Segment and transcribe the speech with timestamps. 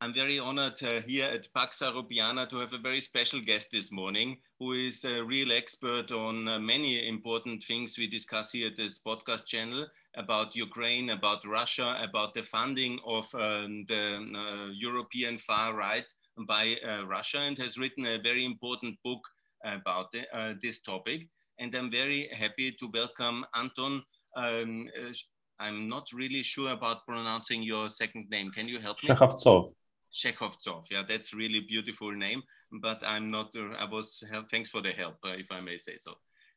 [0.00, 3.90] I'm very honored uh, here at Pax Europiana to have a very special guest this
[3.90, 8.76] morning who is a real expert on uh, many important things we discuss here at
[8.76, 15.36] this podcast channel about Ukraine, about Russia, about the funding of um, the uh, European
[15.36, 16.06] far right
[16.46, 19.20] by uh, Russia and has written a very important book
[19.64, 21.26] about the, uh, this topic.
[21.58, 24.04] And I'm very happy to welcome Anton.
[24.36, 25.12] Um, uh,
[25.58, 28.50] I'm not really sure about pronouncing your second name.
[28.52, 29.08] Can you help me?
[30.12, 30.86] Shekhovtsov.
[30.90, 32.42] Yeah, that's really beautiful name,
[32.80, 35.96] but I'm not, uh, I was, thanks for the help, uh, if I may say
[35.98, 36.14] so.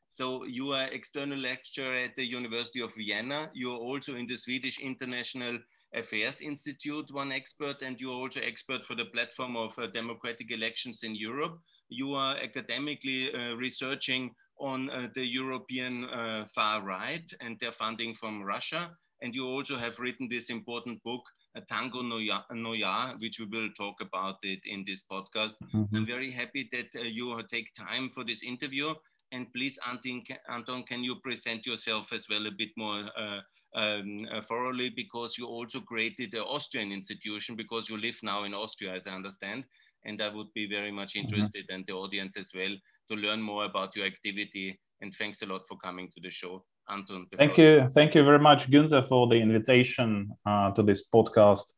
[0.09, 3.49] So you are external lecturer at the University of Vienna.
[3.53, 5.57] You're also in the Swedish International
[5.93, 11.03] Affairs Institute, one expert, and you're also expert for the platform of uh, democratic elections
[11.03, 11.57] in Europe.
[11.87, 18.13] You are academically uh, researching on uh, the European uh, far right and their funding
[18.13, 18.91] from Russia.
[19.21, 21.23] And you also have written this important book,
[21.67, 25.55] Tango Noir, Noir, which we will talk about it in this podcast.
[25.59, 25.97] Mm -hmm.
[25.97, 28.95] I'm very happy that uh, you take time for this interview.
[29.31, 33.41] And please, Anton, Anton, can you present yourself as well a bit more uh,
[33.73, 38.53] um, uh, thoroughly because you also created the Austrian institution because you live now in
[38.53, 39.65] Austria, as I understand.
[40.03, 41.23] And I would be very much mm-hmm.
[41.23, 41.75] interested mm -hmm.
[41.75, 42.75] and the audience as well
[43.07, 44.79] to learn more about your activity.
[45.01, 46.65] And thanks a lot for coming to the show.
[46.91, 47.25] Anton.
[47.37, 47.89] Thank you.
[47.93, 51.73] Thank you very much, Günther, for the invitation uh, to this podcast.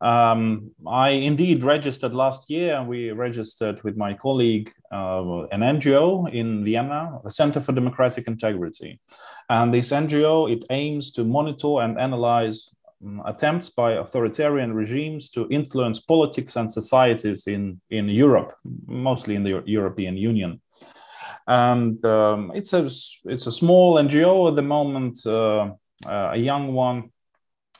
[0.00, 2.82] Um, I indeed registered last year.
[2.82, 9.00] We registered with my colleague, uh, an NGO in Vienna, the Center for Democratic Integrity.
[9.48, 12.68] And this NGO, it aims to monitor and analyze
[13.04, 18.54] um, attempts by authoritarian regimes to influence politics and societies in, in Europe,
[18.86, 20.60] mostly in the European Union
[21.46, 22.86] and um, it's a
[23.24, 25.70] it's a small NGO at the moment, uh,
[26.06, 27.10] uh, a young one,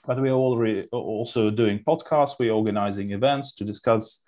[0.07, 2.39] but we're already also doing podcasts.
[2.39, 4.25] We're organizing events to discuss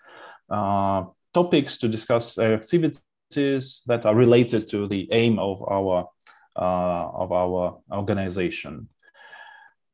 [0.51, 6.09] uh, topics, to discuss activities that are related to the aim of our
[6.57, 8.89] uh, of our organization.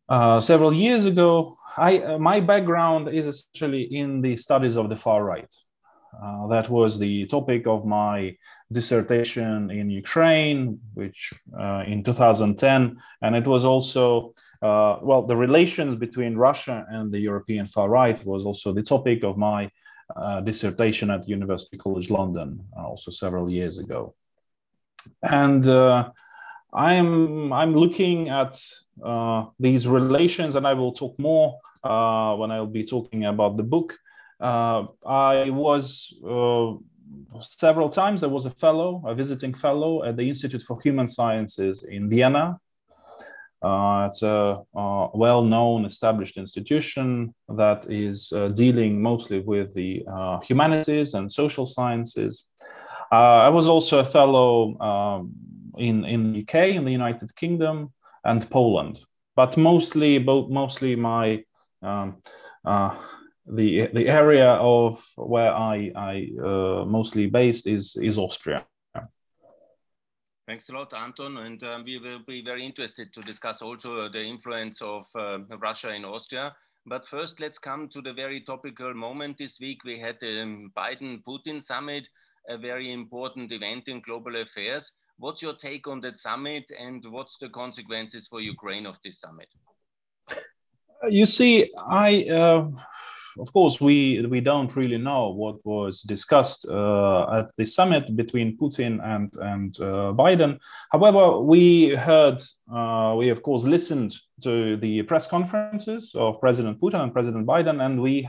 [0.08, 5.24] Uh, several years ago, I my background is essentially in the studies of the far
[5.24, 5.54] right.
[6.12, 8.36] Uh, that was the topic of my
[8.72, 15.96] dissertation in Ukraine, which uh, in 2010, and it was also uh, well the relations
[15.96, 19.70] between Russia and the European far right was also the topic of my
[20.16, 24.14] uh, dissertation at University College London, uh, also several years ago,
[25.22, 25.66] and.
[26.72, 28.54] I'm I'm looking at
[29.58, 33.98] these relations, and I will talk more when I'll be talking about the book
[34.40, 36.74] I was uh,
[37.42, 38.22] several times.
[38.22, 42.58] I was a fellow, a visiting fellow at the Institute for Human Sciences in Vienna.
[43.62, 50.40] Uh, it's a, a well-known, established institution that is uh, dealing mostly with the uh,
[50.40, 52.46] humanities and social sciences.
[53.12, 55.32] Uh, I was also a fellow um,
[55.76, 57.92] in in the UK, in the United Kingdom,
[58.24, 59.00] and Poland,
[59.36, 61.44] but mostly, mostly my
[61.82, 62.16] um,
[63.46, 68.64] the the area of where I I uh, mostly based is is Austria.
[70.46, 74.24] Thanks a lot, Anton, and um, we will be very interested to discuss also the
[74.24, 76.56] influence of uh, Russia in Austria.
[76.86, 79.84] But first, let's come to the very topical moment this week.
[79.84, 82.08] We had the um, Biden-Putin summit,
[82.48, 84.90] a very important event in global affairs.
[85.18, 89.48] What's your take on that summit, and what's the consequences for Ukraine of this summit?
[91.08, 92.24] You see, I.
[92.24, 92.70] Uh
[93.40, 98.56] of course, we we don't really know what was discussed uh, at the summit between
[98.56, 100.58] Putin and and uh, Biden.
[100.92, 102.40] However, we heard,
[102.72, 107.84] uh, we of course listened to the press conferences of President Putin and President Biden,
[107.84, 108.28] and we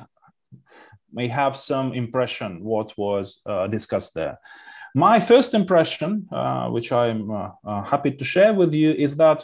[1.11, 4.39] may have some impression what was uh, discussed there.
[4.95, 9.43] My first impression, uh, which I'm uh, happy to share with you, is that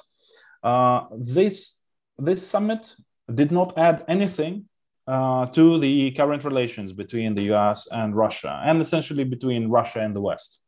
[1.18, 1.82] this
[2.18, 2.96] this summit
[3.34, 4.67] did not add anything
[5.08, 10.16] uh, to the current relations between the US and Russia, and essentially between Russia and
[10.16, 10.62] the West.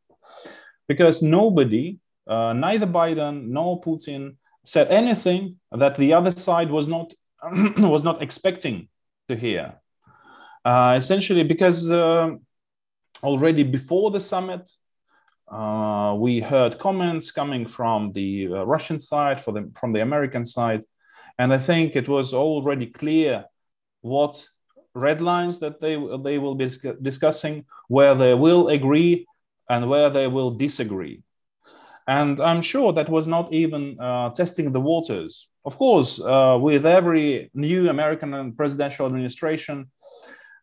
[0.88, 7.12] Because nobody, uh, neither Biden nor Putin, said anything that the other side was not
[7.78, 8.88] was not expecting
[9.28, 9.74] to hear.
[10.64, 12.30] Uh, essentially, because uh,
[13.22, 14.68] already before the summit,
[15.50, 20.44] uh, we heard comments coming from the uh, Russian side, for the, from the American
[20.44, 20.82] side,
[21.38, 23.46] and I think it was already clear
[24.00, 24.46] what
[24.94, 26.70] red lines that they they will be
[27.02, 29.26] discussing, where they will agree
[29.68, 31.22] and where they will disagree.
[32.06, 35.48] And I'm sure that was not even uh, testing the waters.
[35.64, 39.90] Of course, uh, with every new American presidential administration,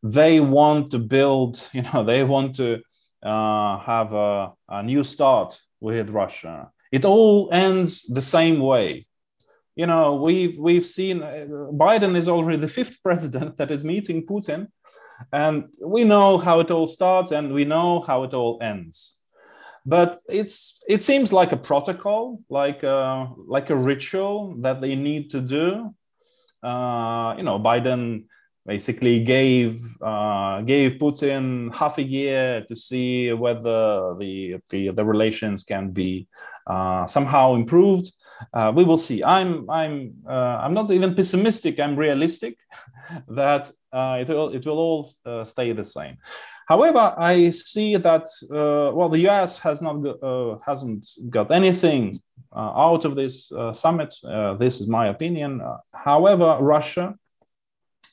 [0.04, 2.82] they want to build, you know, they want to
[3.24, 6.70] uh, have a, a new start with Russia.
[6.92, 9.06] It all ends the same way.
[9.78, 14.26] You know, we've we've seen uh, Biden is already the fifth president that is meeting
[14.26, 14.70] Putin,
[15.32, 19.18] and we know how it all starts and we know how it all ends.
[19.86, 25.30] But it's it seems like a protocol, like a, like a ritual that they need
[25.30, 25.94] to do.
[26.64, 28.26] Uh, you know, Biden
[28.66, 35.64] basically gave uh, gave Putin half a year to see whether the the, the relations
[35.64, 36.28] can be
[36.66, 38.12] uh, somehow improved.
[38.54, 39.24] Uh, we will see.
[39.24, 41.80] I'm I'm uh, I'm not even pessimistic.
[41.80, 42.58] I'm realistic
[43.28, 46.18] that uh, it will it will all uh, stay the same.
[46.68, 49.60] However, I see that well, the U.S.
[49.60, 52.14] has not go, hasn't got anything
[52.54, 54.14] out of this summit.
[54.60, 55.62] this is my opinion.
[55.94, 57.16] however, Russia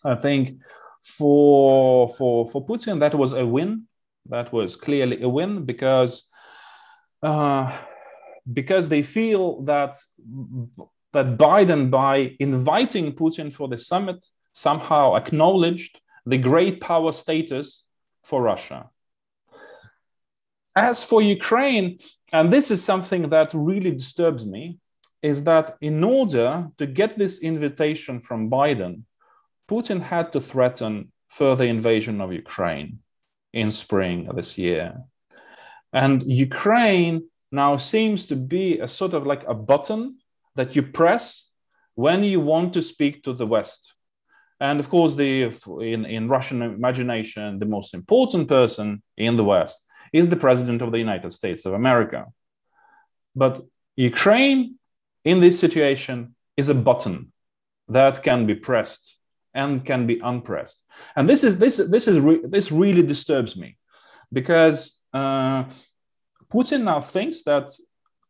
[0.04, 0.60] I think
[1.02, 3.84] for for for Putin that was a win.
[4.30, 6.24] That was clearly a win because
[7.22, 7.76] uh,
[8.52, 9.96] because they feel that
[11.12, 17.84] that Biden by inviting Putin for the summit somehow acknowledged the great power status
[18.24, 18.90] for Russia.
[20.76, 21.98] As for Ukraine,
[22.32, 24.78] and this is something that really disturbs me,
[25.22, 29.02] is that in order to get this invitation from Biden,
[29.68, 32.98] Putin had to threaten further invasion of Ukraine
[33.52, 35.00] in spring of this year.
[35.92, 40.18] And Ukraine now seems to be a sort of like a button
[40.56, 41.48] that you press
[41.94, 43.94] when you want to speak to the West.
[44.60, 49.86] And of course, the in, in Russian imagination, the most important person in the West
[50.12, 52.26] is the president of the United States of America.
[53.34, 53.60] But
[53.96, 54.78] Ukraine
[55.24, 57.32] in this situation is a button
[57.88, 59.18] that can be pressed
[59.52, 60.82] and can be unpressed.
[61.16, 63.76] And this is this this is re- this really disturbs me
[64.32, 65.64] because uh,
[66.52, 67.70] Putin now thinks that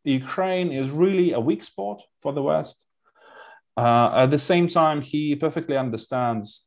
[0.03, 2.85] Ukraine is really a weak spot for the West.
[3.77, 6.63] Uh, at the same time, he perfectly understands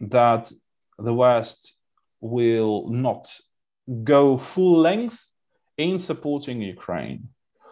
[0.00, 0.52] that
[0.98, 1.76] the West
[2.20, 3.40] will not
[4.04, 5.28] go full length
[5.76, 7.28] in supporting Ukraine.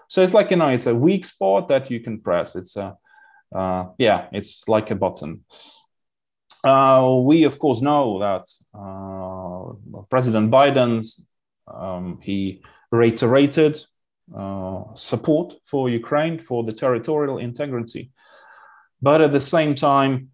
[0.09, 2.57] So it's like you know, it's a weak spot that you can press.
[2.57, 2.97] It's a
[3.55, 5.45] uh, yeah, it's like a button.
[6.63, 11.25] Uh, we of course know that uh, President Biden's
[11.67, 13.81] um, he reiterated
[14.35, 18.11] uh, support for Ukraine for the territorial integrity,
[19.03, 20.31] but at the same time,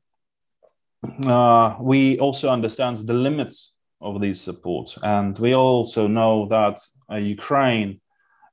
[1.24, 6.80] uh, we also understand the limits of these support, and we also know that
[7.10, 8.00] uh, Ukraine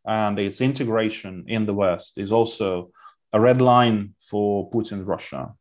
[0.05, 2.91] and its integration in the West is also
[3.31, 5.53] a red line for Putin's Russia.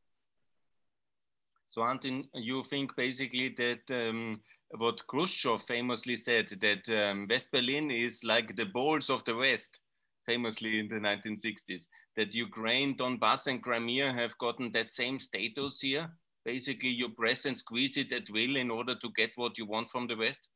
[1.67, 4.39] So, Anton, you think basically that um,
[4.79, 9.81] what Khrushchev famously said that um, West Berlin is like the balls of the West,
[10.27, 11.87] famously in the 1960s,
[12.17, 16.11] that Ukraine, Donbass, and Crimea have gotten that same status here?
[16.45, 19.91] Basically, you press and squeeze it at will in order to get what you want
[19.91, 20.49] from the West?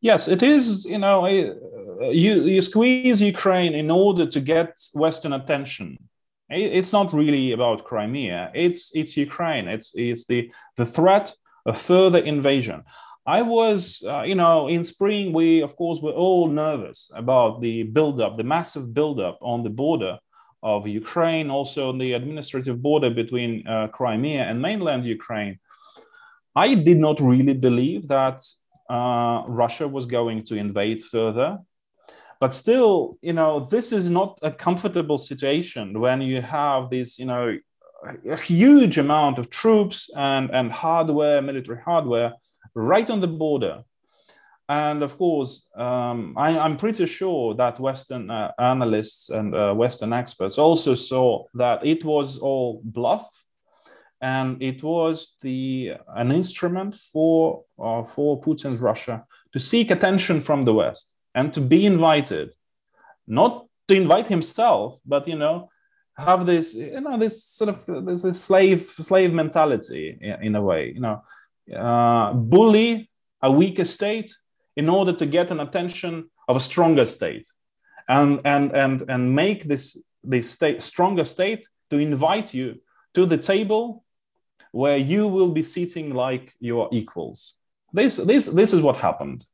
[0.00, 0.84] Yes, it is.
[0.84, 5.96] You know, you, you squeeze Ukraine in order to get Western attention
[6.52, 8.50] it's not really about Crimea.
[8.54, 9.68] It's it's Ukraine.
[9.68, 11.34] It's it's the the threat
[11.66, 12.82] of further invasion.
[13.26, 17.84] I was, uh, you know, in spring we of course were all nervous about the
[17.84, 20.18] buildup, the massive buildup on the border
[20.62, 25.58] of Ukraine, also on the administrative border between uh, Crimea and mainland Ukraine.
[26.54, 28.42] I did not really believe that
[28.90, 31.58] uh, Russia was going to invade further
[32.42, 37.24] but still you know this is not a comfortable situation when you have this you
[37.24, 37.56] know
[38.28, 42.32] a huge amount of troops and and hardware military hardware
[42.74, 43.84] right on the border.
[44.68, 50.12] And of course um, I, am pretty sure that western uh, analysts and uh, western
[50.12, 53.28] experts also saw that it was all bluff
[54.20, 60.64] and it was the an instrument for uh, for putin's russia to seek attention from
[60.64, 62.52] the west and to be invited,
[63.26, 65.70] not to invite himself, but you know,
[66.16, 70.62] have this you know this sort of this, this slave slave mentality in, in, a
[70.62, 71.22] way, you know,
[71.76, 73.10] uh, bully
[73.40, 74.34] a weaker state
[74.76, 77.48] in order to get an attention of a stronger state,
[78.08, 82.80] and and and and make this this state stronger state to invite you
[83.14, 84.04] to the table
[84.70, 87.56] where you will be sitting like your equals.
[87.92, 89.44] This this this is what happened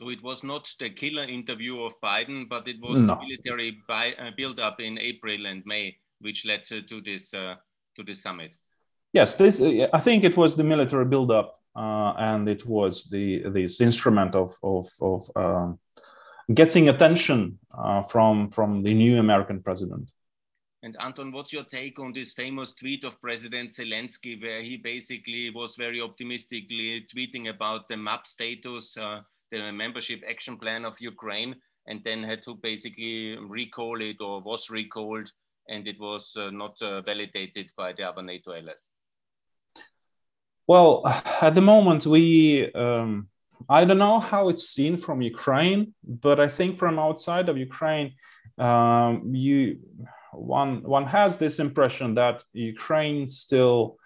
[0.00, 3.16] so it was not the killer interview of Biden, but it was no.
[3.16, 7.56] the military uh, build-up in April and May, which led to, to this uh,
[7.96, 8.56] to this summit.
[9.12, 9.60] Yes, this
[9.92, 14.56] I think it was the military build-up uh, and it was the this instrument of
[14.62, 15.72] of, of uh,
[16.54, 20.10] getting attention uh, from from the new American president.
[20.82, 25.50] And Anton, what's your take on this famous tweet of President Zelensky, where he basically
[25.50, 31.54] was very optimistically tweeting about the MAP status, uh, the membership action plan of Ukraine,
[31.86, 35.30] and then had to basically recall it or was recalled,
[35.68, 38.89] and it was uh, not uh, validated by the other NATO allies?
[40.70, 41.02] Well,
[41.42, 43.28] at the moment, we um,
[43.68, 48.14] I don't know how it's seen from Ukraine, but I think from outside of Ukraine,
[48.56, 49.80] um, you
[50.32, 53.96] one one has this impression that Ukraine still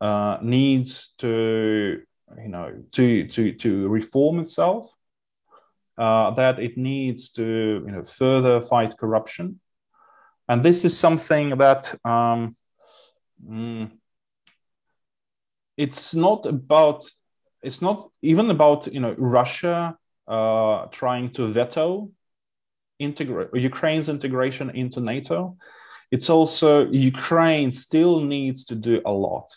[0.00, 0.90] uh, needs
[1.22, 2.02] to
[2.44, 4.84] you know to to to reform itself,
[6.04, 7.46] uh, that it needs to
[7.86, 9.46] you know further fight corruption,
[10.48, 11.82] and this is something that.
[12.04, 12.54] Um,
[13.44, 13.90] mm,
[15.78, 17.08] it's not about
[17.62, 22.10] it's not even about you know Russia uh, trying to veto
[22.98, 25.56] integrate Ukraine's integration into NATO.
[26.10, 29.48] It's also Ukraine still needs to do a lot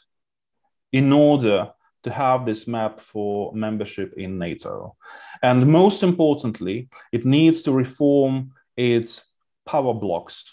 [0.92, 1.72] in order
[2.04, 4.96] to have this map for membership in NATO.
[5.42, 9.26] And most importantly, it needs to reform its
[9.66, 10.44] power blocks.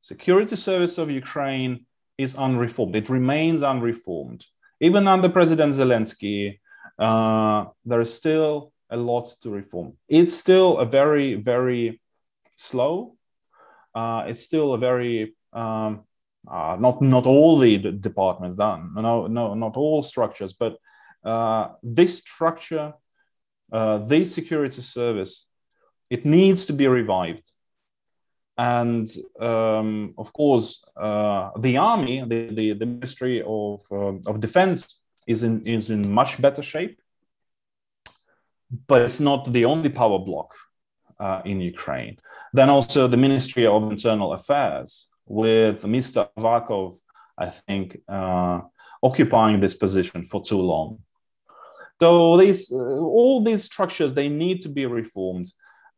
[0.00, 1.86] Security service of Ukraine
[2.18, 2.96] is unreformed.
[2.96, 4.46] It remains unreformed
[4.80, 6.58] even under President Zelensky,
[6.98, 9.94] uh, there is still a lot to reform.
[10.08, 12.00] It's still a very, very
[12.56, 13.16] slow.
[13.94, 16.04] Uh, it's still a very um,
[16.48, 18.92] uh, not not all the departments done.
[18.94, 20.76] No, no, not all structures, but
[21.24, 22.94] uh, this structure,
[23.72, 25.46] uh, this security service,
[26.08, 27.50] it needs to be revived
[28.58, 29.08] and
[29.40, 35.42] um, of course uh, the army the, the, the ministry of, uh, of defense is
[35.42, 37.00] in, is in much better shape
[38.88, 40.54] but it's not the only power block
[41.20, 42.18] uh, in ukraine.
[42.52, 46.96] Then also the ministry of internal affairs with mr avakov
[47.36, 48.60] i think uh,
[49.02, 50.98] occupying this position for too long.
[52.00, 55.52] So these uh, all these structures they need to be reformed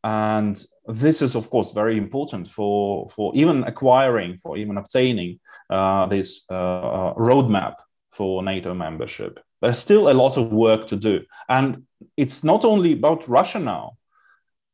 [0.04, 5.40] and this is of course very important for for even acquiring for even obtaining
[5.70, 7.74] uh, this uh, uh, roadmap
[8.12, 9.38] for nato membership.
[9.60, 11.24] There's still a lot of work to do.
[11.48, 11.84] And
[12.16, 13.98] it's not only about russia now.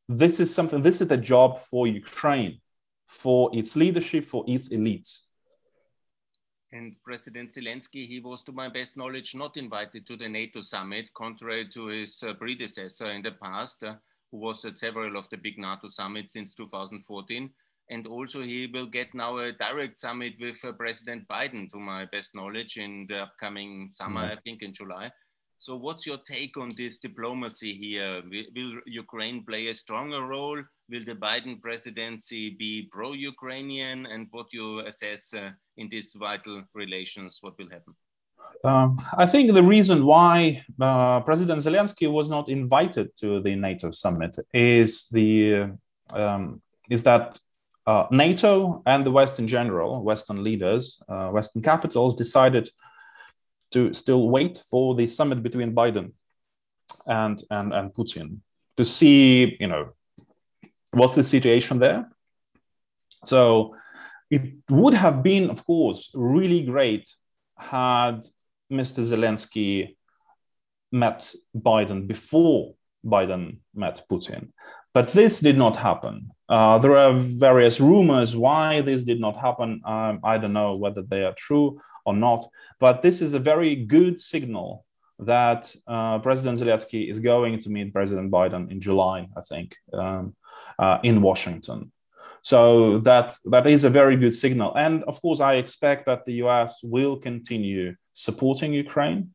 [0.08, 2.60] This is something this is a job for ukraine
[3.08, 5.24] for its leadership for its elites.
[6.72, 11.08] And President Zelensky, he was, to my best knowledge, not invited to the NATO summit,
[11.14, 13.84] contrary to his uh, predecessor in the past.
[14.34, 17.48] Who was at several of the big NATO summits since 2014.
[17.88, 22.06] And also he will get now a direct summit with uh, President Biden, to my
[22.06, 24.38] best knowledge, in the upcoming summer, mm -hmm.
[24.38, 25.06] I think in July.
[25.56, 28.22] So what's your take on this diplomacy here?
[28.30, 28.74] Will, will
[29.04, 30.60] Ukraine play a stronger role?
[30.90, 34.06] Will the Biden presidency be pro-Ukrainian?
[34.12, 37.94] And what do you assess uh, in these vital relations, what will happen?
[38.64, 43.90] Um, I think the reason why uh, President Zelensky was not invited to the NATO
[43.90, 45.72] summit is the
[46.10, 47.38] um, is that
[47.86, 52.70] uh, NATO and the West in general, Western leaders, uh, Western capitals, decided
[53.72, 56.12] to still wait for the summit between Biden
[57.06, 58.38] and and and Putin
[58.76, 59.92] to see, you know,
[60.92, 62.08] what's the situation there.
[63.24, 63.76] So
[64.30, 67.12] it would have been, of course, really great
[67.56, 68.20] had
[68.73, 69.04] Mr.
[69.04, 69.96] Zelensky
[70.92, 74.49] met Biden before Biden met Putin.
[74.92, 76.30] But this did not happen.
[76.49, 79.80] Uh, there are various rumors why this did not happen.
[79.84, 82.44] Um, I don't know whether they are true or not.
[82.78, 84.84] But this is a very good signal
[85.18, 90.34] that uh, President Zelensky is going to meet President Biden in July, I think, um,
[90.78, 91.92] uh, in Washington.
[92.44, 94.74] So that that is a very good signal.
[94.76, 99.30] And of course, I expect that the US will continue supporting Ukraine.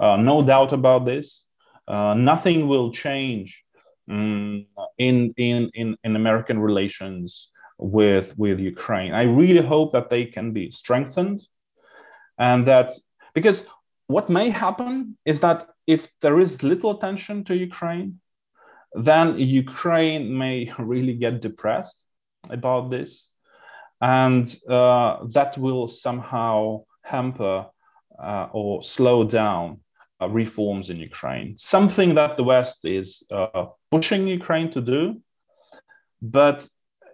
[0.00, 1.44] Uh, no doubt about this.
[1.86, 3.62] Uh, nothing will change
[4.08, 4.64] um,
[4.96, 9.12] in, in, in, in American relations with, with Ukraine.
[9.12, 11.40] I really hope that they can be strengthened
[12.38, 12.92] and that
[13.34, 13.66] because
[14.06, 18.20] what may happen is that if there is little attention to Ukraine,
[18.94, 22.06] then Ukraine may really get depressed
[22.50, 23.28] about this,
[24.00, 27.66] and uh, that will somehow hamper
[28.22, 29.80] uh, or slow down
[30.20, 31.56] uh, reforms in Ukraine.
[31.56, 33.22] Something that the West is
[33.90, 35.20] pushing Ukraine to do,
[36.22, 36.68] but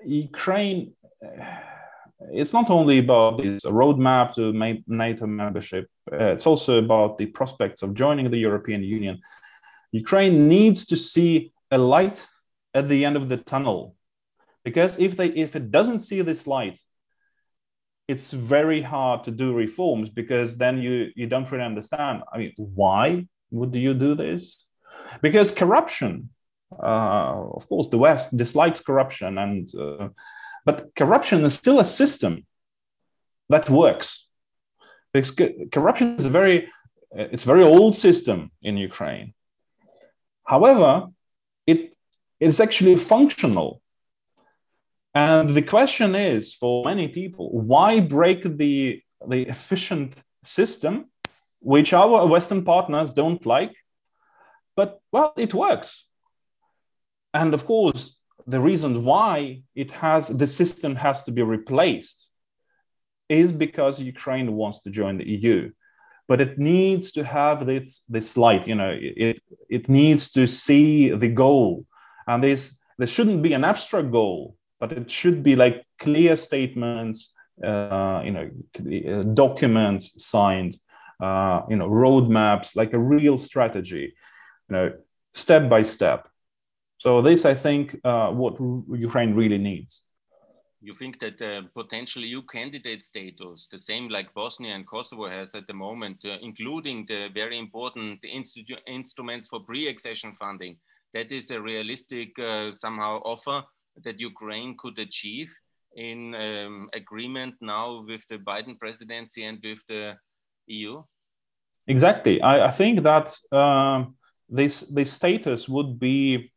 [0.04, 0.92] Ukraine.
[2.32, 4.52] it's not only about this roadmap to
[4.87, 9.20] NATO membership, it's also about the prospects of joining the European Union.
[9.92, 12.26] Ukraine needs to see a light
[12.75, 13.94] at the end of the tunnel.
[14.64, 16.79] Because if, they, if it doesn't see this light,
[18.09, 22.23] it's very hard to do reforms because then you, you don't really understand.
[22.33, 24.64] I mean, why would you do this?
[25.23, 26.31] Because corruption,
[26.73, 30.09] uh, of course, the West dislikes corruption, and uh,
[30.64, 32.47] but corruption is still a system
[33.49, 34.29] that works.
[35.12, 35.33] Because
[35.73, 36.69] corruption is a very
[37.12, 39.35] it's a very old system in Ukraine.
[40.45, 41.07] However,
[41.67, 41.95] it
[42.38, 43.79] is actually functional.
[45.14, 50.14] And the question is for many people, why break the, the efficient
[50.45, 51.07] system,
[51.59, 53.75] which our Western partners don't like?
[54.76, 56.07] But well, it works.
[57.35, 62.29] And of course, the reason why it has the system has to be replaced
[63.29, 65.71] is because Ukraine wants to join the EU.
[66.26, 71.11] But it needs to have this, this light, you know, it, it needs to see
[71.11, 71.87] the goal.
[72.26, 77.34] And this there shouldn't be an abstract goal, but it should be like clear statements,
[77.62, 80.75] uh, you know, uh, documents signed,
[81.20, 84.14] uh, you know, roadmaps, like a real strategy,
[84.68, 84.92] you know,
[85.34, 86.28] step by step.
[86.99, 88.58] So this, I think, uh, what
[88.99, 90.02] Ukraine really needs.
[90.82, 95.54] You think that uh, potential EU candidate status, the same like Bosnia and Kosovo has
[95.54, 100.78] at the moment, uh, including the very important instruments for pre-accession funding,
[101.12, 103.62] that is a realistic uh, somehow offer
[104.04, 105.50] that Ukraine could achieve
[105.97, 110.16] in um, agreement now with the Biden presidency and with the
[110.66, 111.02] EU?
[111.87, 112.40] Exactly.
[112.40, 114.16] I, I think that um,
[114.49, 116.52] this this status would be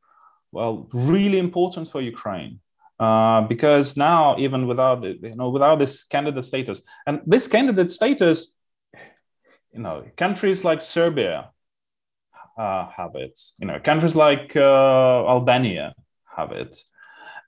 [0.52, 2.60] well really important for Ukraine
[3.00, 8.56] uh, because now even without you know without this candidate status and this candidate status,
[9.74, 11.50] you know, countries like Serbia
[12.58, 13.40] uh, have it.
[13.60, 15.96] You know, countries like uh, Albania
[16.36, 16.76] have it.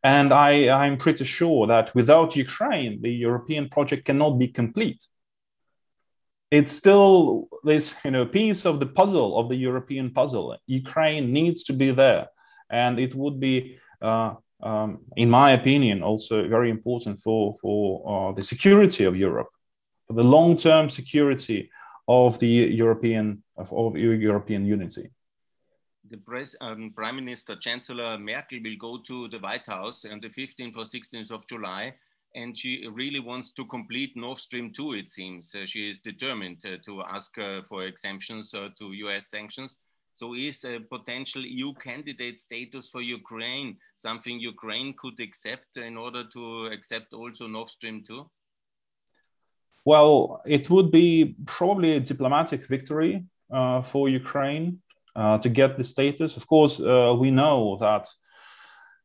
[0.05, 5.01] And I, I'm pretty sure that without Ukraine, the European project cannot be complete.
[6.51, 10.55] It's still this you know, piece of the puzzle, of the European puzzle.
[10.67, 12.27] Ukraine needs to be there.
[12.69, 18.31] And it would be, uh, um, in my opinion, also very important for, for uh,
[18.33, 19.49] the security of Europe,
[20.05, 21.71] for the long term security
[22.07, 25.09] of the European, of, of European unity
[26.09, 30.29] the pres, um, Prime Minister Chancellor Merkel will go to the White House on the
[30.29, 31.93] 15th or 16th of July,
[32.35, 35.53] and she really wants to complete Nord Stream 2, it seems.
[35.55, 39.77] Uh, she is determined uh, to ask uh, for exemptions uh, to US sanctions.
[40.13, 46.23] So is a potential EU candidate status for Ukraine something Ukraine could accept in order
[46.33, 48.29] to accept also Nord Stream 2?
[49.83, 54.81] Well, it would be probably a diplomatic victory uh, for Ukraine
[55.15, 56.37] uh, to get the status.
[56.37, 58.07] Of course, uh, we know that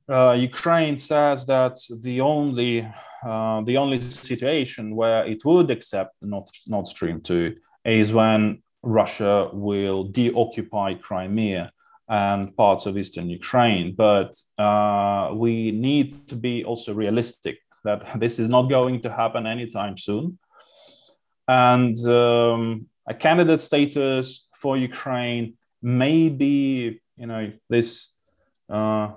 [0.08, 2.88] uh, Ukraine says that the only
[3.24, 9.50] uh, the only situation where it would accept Nord, Nord Stream 2 is when Russia
[9.52, 11.70] will deoccupy Crimea
[12.08, 13.94] and parts of eastern Ukraine.
[13.94, 19.46] But uh, we need to be also realistic that this is not going to happen
[19.46, 20.38] anytime soon.
[21.46, 28.14] And um, a candidate status for Ukraine maybe you know this
[28.68, 29.12] uh,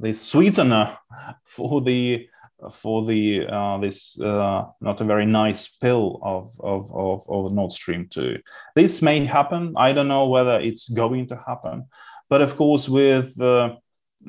[0.00, 0.96] this sweetener
[1.44, 2.28] for the
[2.72, 7.72] for the uh, this uh, not a very nice pill of, of of of Nord
[7.72, 8.38] Stream two.
[8.74, 9.74] This may happen.
[9.76, 11.88] I don't know whether it's going to happen,
[12.28, 13.76] but of course with uh,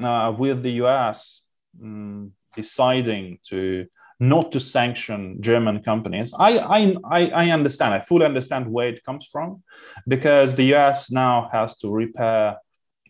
[0.02, 1.42] uh with the US
[1.82, 3.86] um, deciding to
[4.30, 6.34] not to sanction German companies.
[6.40, 9.64] I, I, I understand, I fully understand where it comes from
[10.08, 12.58] because the US now has to repair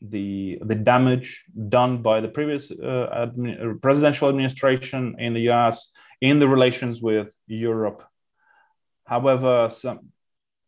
[0.02, 6.40] the, the damage done by the previous uh, admi- presidential administration in the US in
[6.40, 8.04] the relations with Europe.
[9.06, 10.12] However, some,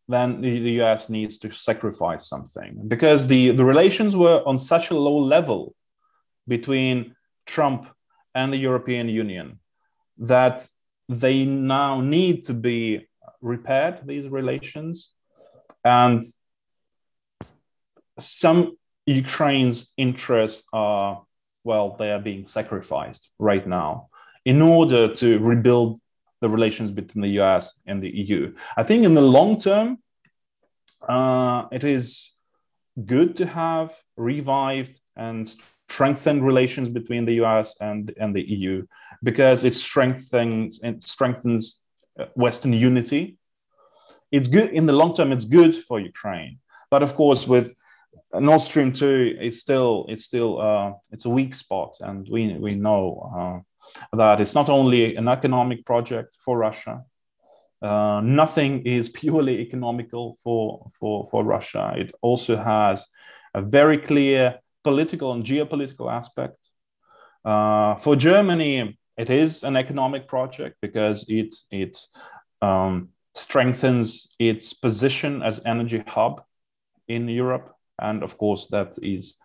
[0.08, 4.94] then the, US needs to sacrifice something because the, the relations were on such a
[4.94, 5.74] low level
[6.46, 7.14] between
[7.46, 7.88] Trump
[8.34, 9.58] and the European Union
[10.18, 10.66] that
[11.08, 13.08] they now need to be
[13.40, 15.12] repaired, these relations.
[15.84, 16.24] And
[18.18, 18.76] some
[19.06, 21.22] Ukraine's interests are,
[21.64, 24.08] well, they are being sacrificed right now
[24.44, 26.00] in order to rebuild
[26.40, 28.54] the relations between the US and the EU.
[28.76, 29.98] I think in the long term,
[31.08, 32.32] uh, it is
[33.04, 35.48] good to have revived and
[35.88, 38.86] strengthen relations between the US and, and the EU
[39.22, 41.80] because it strengthens it strengthens
[42.18, 43.36] uh, Western unity.
[44.30, 45.32] It's good in the long term.
[45.32, 46.58] It's good for Ukraine,
[46.90, 47.74] but of course, with
[48.34, 52.74] Nord Stream two, it's still it's still uh, it's a weak spot, and we we
[52.74, 53.02] know
[53.34, 57.04] uh, that it's not only an economic project for Russia.
[57.80, 61.94] Uh, nothing is purely economical for for for Russia.
[61.96, 63.06] It also has
[63.54, 66.60] a very clear political and geopolitical aspect.
[67.44, 71.94] Uh, for Germany, it is an economic project because it it
[72.62, 76.42] um, strengthens its position as energy hub
[77.06, 79.36] in Europe, and of course that is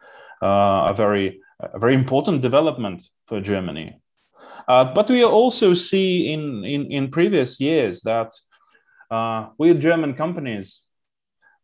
[0.42, 1.28] uh, a very
[1.60, 4.00] a very important development for Germany.
[4.68, 8.32] Uh, but we also see in in, in previous years that
[9.12, 10.84] uh, with German companies,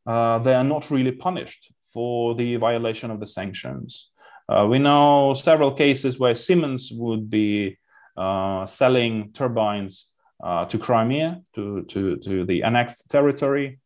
[0.06, 4.10] uh, they are not really punished for the violation of the sanctions.
[4.48, 7.78] Uh, we know several cases where Siemens would be
[8.18, 10.08] uh, selling turbines
[10.44, 13.80] uh, to Crimea, to, to, to the annexed territory.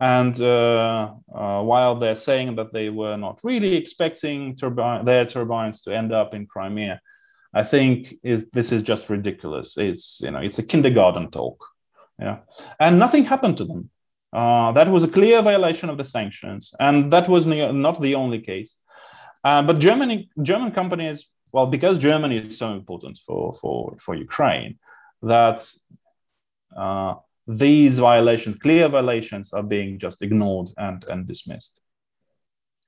[0.00, 5.82] And uh, uh, while they're saying that they were not really expecting turbi- their turbines
[5.82, 7.00] to end up in Crimea,
[7.52, 9.76] I think is, this is just ridiculous.
[9.76, 11.62] It's you know it's a kindergarten talk,
[12.18, 12.38] yeah,
[12.78, 13.90] and nothing happened to them.
[14.32, 18.40] Uh, that was a clear violation of the sanctions, and that was not the only
[18.40, 18.76] case.
[19.42, 24.78] Uh, but Germany, German companies, well, because Germany is so important for for for Ukraine,
[25.22, 25.68] that
[26.76, 27.14] uh,
[27.46, 31.80] these violations, clear violations, are being just ignored and and dismissed.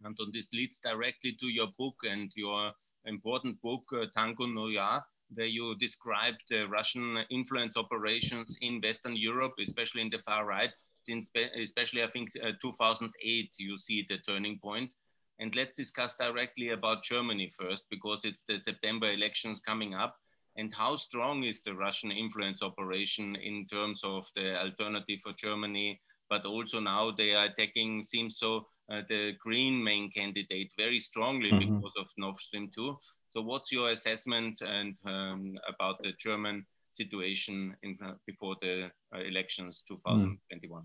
[0.05, 2.73] And this leads directly to your book and your
[3.05, 5.03] important book, uh, Tango Noir,
[5.35, 10.71] where you described the Russian influence operations in Western Europe, especially in the far right
[11.03, 11.29] since
[11.61, 14.95] especially I think uh, 2008 you see the turning point.
[15.38, 20.17] And let's discuss directly about Germany first because it's the September elections coming up.
[20.57, 26.01] And how strong is the Russian influence operation in terms of the alternative for Germany?
[26.29, 31.51] But also now they are attacking, seems so, uh, the Green main candidate very strongly
[31.51, 31.75] mm -hmm.
[31.75, 32.99] because of Nord Stream 2.
[33.31, 39.83] So, what's your assessment and um, about the German situation in, before the uh, elections
[39.89, 40.85] 2021?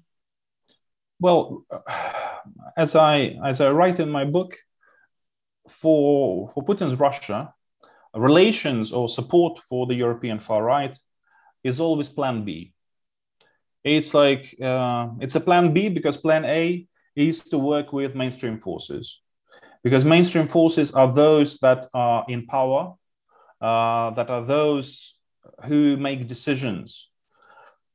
[1.19, 1.65] Well,
[2.77, 4.57] as I as I write in my book,
[5.67, 7.53] for for Putin's Russia,
[8.13, 10.97] relations or support for the European far right
[11.63, 12.73] is always Plan B.
[13.83, 18.59] It's like uh, it's a Plan B because Plan A is to work with mainstream
[18.59, 19.21] forces,
[19.83, 22.93] because mainstream forces are those that are in power,
[23.61, 25.16] uh, that are those
[25.65, 27.09] who make decisions.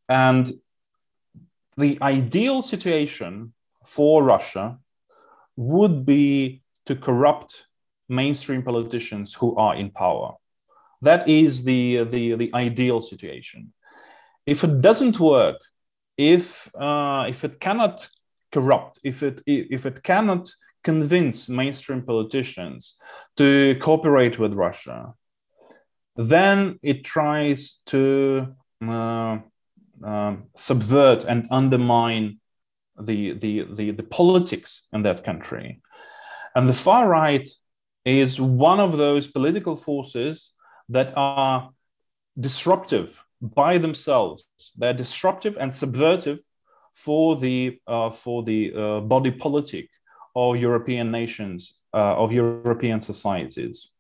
[0.09, 0.51] And
[1.77, 3.53] the ideal situation
[3.87, 4.79] for Russia
[5.57, 7.67] would be to corrupt
[8.09, 10.35] mainstream politicians who are in power.
[11.01, 13.73] That is the, the, the ideal situation.
[14.47, 15.57] If it doesn't work,
[16.17, 18.09] if, uh, if it cannot
[18.53, 20.53] corrupt, if it, if it cannot
[20.85, 22.97] convince mainstream politicians
[23.37, 25.15] to cooperate with Russia,
[26.17, 28.55] then it tries to
[28.87, 29.39] uh,
[30.03, 32.39] um, subvert and undermine
[33.01, 35.81] the, the, the, the politics in that country.
[36.55, 37.47] And the far right
[38.05, 40.53] is one of those political forces
[40.89, 41.71] that are
[42.39, 44.45] disruptive by themselves.
[44.77, 46.41] They're disruptive and subversive
[46.93, 49.89] for the, uh, for the uh, body politic
[50.37, 53.92] of European nations, uh, of European societies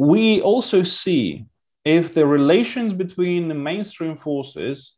[0.00, 1.44] we also see
[1.84, 4.96] if the relations between the mainstream forces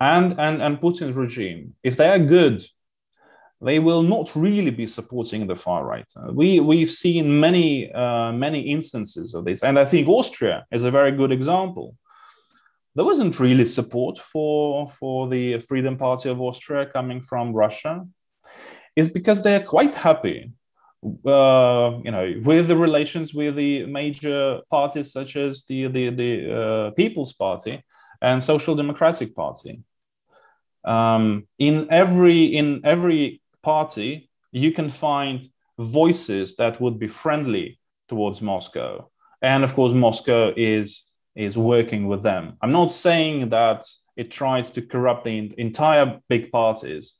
[0.00, 2.64] and, and, and Putin's regime, if they are good,
[3.60, 6.10] they will not really be supporting the far right.
[6.16, 9.62] Uh, we, we've seen many, uh, many instances of this.
[9.62, 11.94] And I think Austria is a very good example.
[12.96, 18.04] There wasn't really support for, for the Freedom Party of Austria coming from Russia.
[18.96, 20.50] It's because they're quite happy
[21.04, 26.60] uh, you know, with the relations with the major parties such as the the, the
[26.60, 27.82] uh, People's Party
[28.20, 29.82] and Social Democratic Party.
[30.84, 38.42] Um, in every in every party, you can find voices that would be friendly towards
[38.42, 39.08] Moscow,
[39.40, 41.06] and of course, Moscow is
[41.36, 42.56] is working with them.
[42.60, 43.84] I'm not saying that
[44.16, 47.18] it tries to corrupt the entire big parties,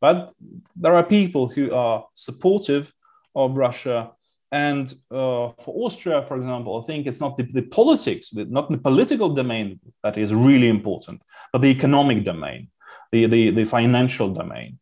[0.00, 0.32] but
[0.76, 2.92] there are people who are supportive
[3.36, 4.10] of Russia.
[4.50, 8.78] And uh, for Austria, for example, I think it's not the, the politics, not the
[8.78, 11.22] political domain that is really important,
[11.52, 12.68] but the economic domain,
[13.12, 14.78] the, the, the financial domain.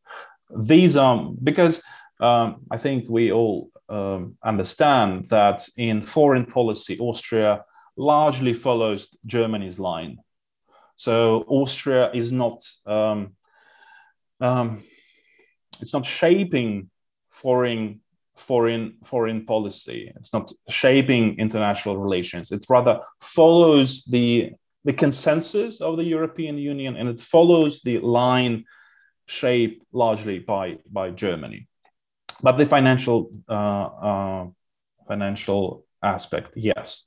[0.56, 1.82] These are because
[2.20, 7.64] um, I think we all um, understand that in foreign policy, Austria
[7.96, 10.18] largely follows Germany's line.
[10.96, 13.34] So Austria is not um,
[14.40, 14.84] um,
[15.80, 16.90] it's not shaping
[17.30, 18.00] foreign
[18.36, 20.12] foreign foreign policy.
[20.16, 22.52] It's not shaping international relations.
[22.52, 24.52] It rather follows the
[24.84, 28.64] the consensus of the European Union and it follows the line
[29.26, 31.68] shaped largely by by Germany.
[32.42, 34.46] But the financial uh, uh,
[35.06, 37.04] financial aspect, yes.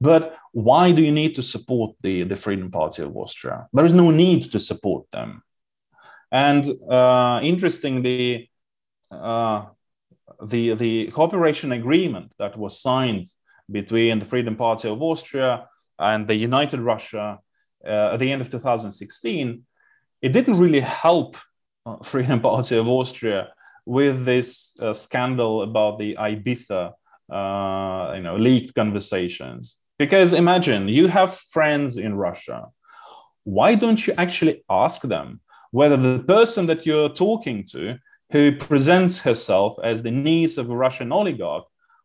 [0.00, 3.68] But why do you need to support the, the Freedom Party of Austria?
[3.72, 5.42] There is no need to support them.
[6.32, 8.50] And uh, interestingly,
[9.10, 9.66] uh,
[10.42, 13.26] the, the cooperation agreement that was signed
[13.70, 15.68] between the Freedom Party of Austria
[15.98, 17.38] and the United Russia
[17.86, 19.64] uh, at the end of 2016,
[20.22, 21.36] it didn't really help
[21.86, 23.48] uh, Freedom Party of Austria
[23.86, 26.92] with this uh, scandal about the Ibiza,
[27.30, 29.76] uh, you know, leaked conversations.
[29.98, 32.68] Because imagine you have friends in Russia.
[33.44, 37.98] Why don't you actually ask them whether the person that you're talking to,
[38.32, 41.64] who presents herself as the niece of a Russian oligarch,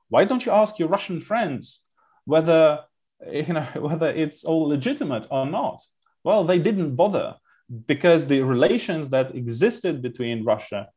[0.09, 1.81] why don't you ask your Russian friends
[2.25, 2.81] whether
[3.31, 5.81] you know whether it's all legitimate or not?
[6.23, 7.35] Well, they didn't bother
[7.87, 10.89] because the relations that existed between Russia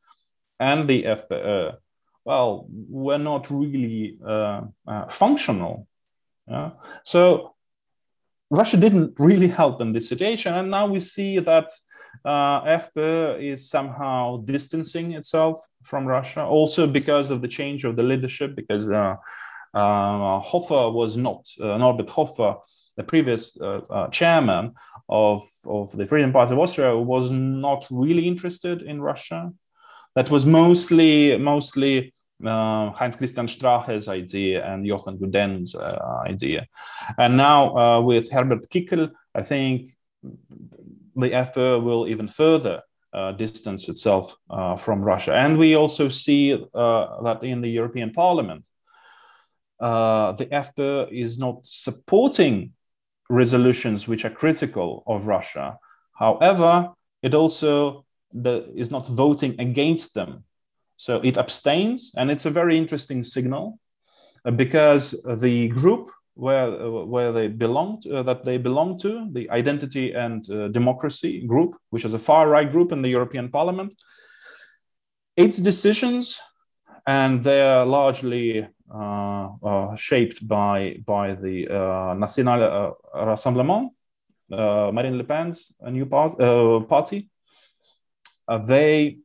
[0.58, 1.76] and the FPÖ,
[2.24, 5.86] well, were not really uh, uh, functional
[6.48, 6.70] yeah?
[7.04, 7.54] So
[8.50, 11.70] Russia didn't really help in this situation, and now we see that
[12.24, 18.02] uh, FPÖ is somehow distancing itself from Russia, also because of the change of the
[18.02, 19.16] leadership, because uh,
[19.74, 22.56] uh, Hofer was not, uh, Norbert Hofer,
[22.96, 24.74] the previous uh, uh, chairman
[25.08, 29.52] of, of the Freedom Party of Austria, was not really interested in Russia.
[30.14, 32.12] That was mostly mostly
[32.44, 36.66] uh, Heinz Christian Strache's idea and Johann Gudenus' uh, idea.
[37.16, 39.92] And now uh, with Herbert Kickl, I think
[41.16, 45.34] the FPÖ will even further uh, distance itself uh, from Russia.
[45.34, 48.68] And we also see uh, that in the European Parliament,
[49.78, 52.72] the FPÖ is not supporting
[53.28, 55.78] resolutions which are critical of Russia.
[56.14, 56.90] However,
[57.22, 60.44] it also is not voting against them
[61.02, 63.80] so it abstains, and it's a very interesting signal
[64.44, 69.28] uh, because the group where uh, where they belong to, uh, that they belong to,
[69.32, 73.50] the Identity and uh, Democracy group, which is a far right group in the European
[73.50, 73.92] Parliament,
[75.36, 76.40] its decisions,
[77.06, 81.66] and they are largely uh, uh, shaped by by the
[82.16, 83.90] National Rassemblement,
[84.48, 86.38] Marine Le Pen's new part,
[86.88, 87.28] party.
[88.66, 89.18] they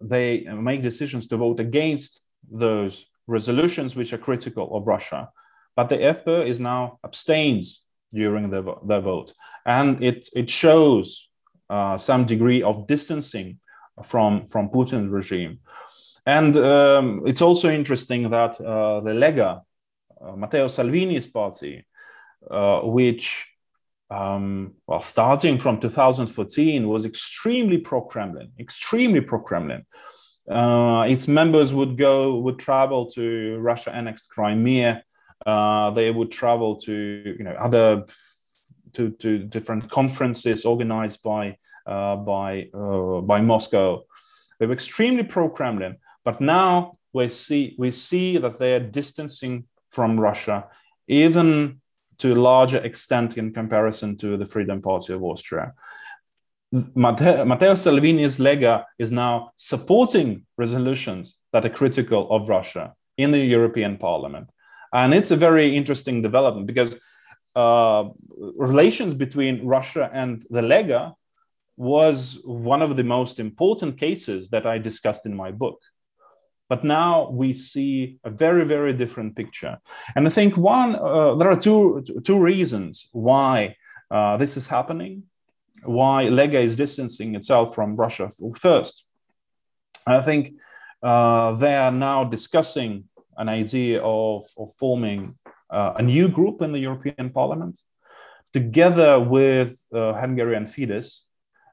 [0.00, 5.30] they make decisions to vote against those resolutions which are critical of Russia.
[5.76, 7.82] But the FPÖ is now abstains
[8.12, 9.32] during the, the vote.
[9.66, 11.28] And it, it shows
[11.68, 13.58] uh, some degree of distancing
[14.02, 15.60] from, from Putin's regime.
[16.26, 19.62] And um, it's also interesting that uh, the Lega,
[20.20, 21.86] uh, Matteo Salvini's party,
[22.50, 23.46] uh, which
[24.10, 29.84] um, well, starting from 2014, was extremely pro-Kremlin, extremely pro-Kremlin.
[30.48, 35.02] Uh, its members would go, would travel to Russia-annexed Crimea.
[35.44, 36.92] Uh, they would travel to,
[37.38, 38.04] you know, other,
[38.92, 44.04] to, to different conferences organized by, uh, by, uh, by Moscow.
[44.58, 50.18] They were extremely pro-Kremlin, but now we see we see that they are distancing from
[50.18, 50.66] Russia,
[51.06, 51.80] even
[52.18, 55.74] to a larger extent in comparison to the Freedom Party of Austria.
[56.94, 63.38] Matteo, Matteo Salvini's Lega is now supporting resolutions that are critical of Russia in the
[63.38, 64.48] European Parliament.
[64.94, 66.94] And it's a very interesting development because
[67.56, 68.04] uh,
[68.56, 71.14] relations between Russia and the Lega
[71.76, 75.80] was one of the most important cases that I discussed in my book.
[76.68, 79.78] But now we see a very, very different picture.
[80.14, 83.76] And I think one, uh, there are two, two reasons why
[84.10, 85.24] uh, this is happening,
[85.82, 88.30] why Lega is distancing itself from Russia.
[88.56, 89.04] First,
[90.06, 90.54] I think
[91.02, 93.04] uh, they are now discussing
[93.36, 95.36] an idea of, of forming
[95.70, 97.78] uh, a new group in the European Parliament
[98.52, 101.20] together with uh, Hungarian Fidesz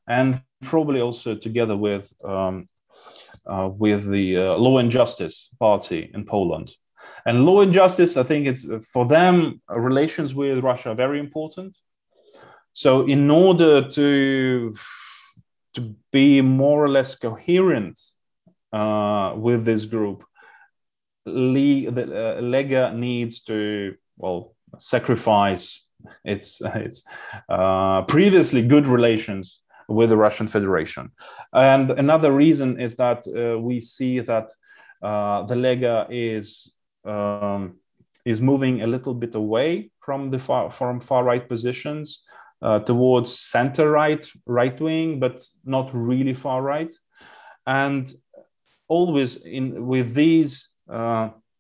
[0.08, 2.65] and probably also together with um,
[3.45, 6.76] uh, with the uh, Law and Justice Party in Poland.
[7.26, 11.78] And Law and Justice, I think it's for them, relations with Russia are very important.
[12.74, 14.74] So, in order to
[15.74, 18.00] to be more or less coherent
[18.74, 20.24] uh, with this group,
[21.25, 25.84] Le- the uh, Lega needs to well sacrifice
[26.23, 27.03] its its
[27.49, 31.12] uh, previously good relations with the Russian Federation.
[31.53, 34.49] And another reason is that uh, we see that
[35.01, 36.71] uh, the Lega is
[37.05, 37.77] um,
[38.25, 42.23] is moving a little bit away from the far from far right positions
[42.62, 46.91] uh, towards center right, right wing, but not really far right.
[47.65, 48.12] And
[48.88, 50.69] always in with these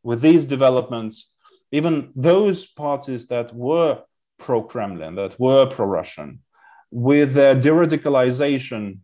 [0.03, 1.31] with these developments,
[1.71, 4.03] even those parties that were
[4.37, 6.39] pro-Kremlin, that were pro-Russian,
[6.89, 8.97] with their de-radicalization,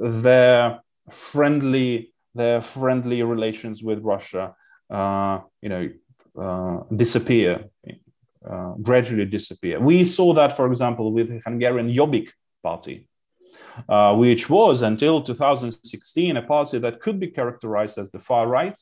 [0.00, 4.54] their friendly their friendly relations with Russia,
[4.90, 5.88] uh, you know,
[6.38, 7.70] uh, disappear,
[8.48, 9.80] uh, gradually disappear.
[9.80, 12.30] We saw that, for example, with the Hungarian Jobbik
[12.62, 13.08] party,
[13.88, 18.76] uh, which was until 2016 a party that could be characterized as the far right.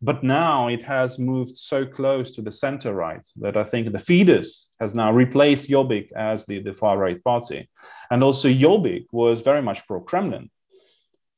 [0.00, 3.98] But now it has moved so close to the center right that I think the
[3.98, 7.68] Fidesz has now replaced Jobbik as the, the far right party.
[8.10, 10.50] And also Jobbik was very much pro Kremlin.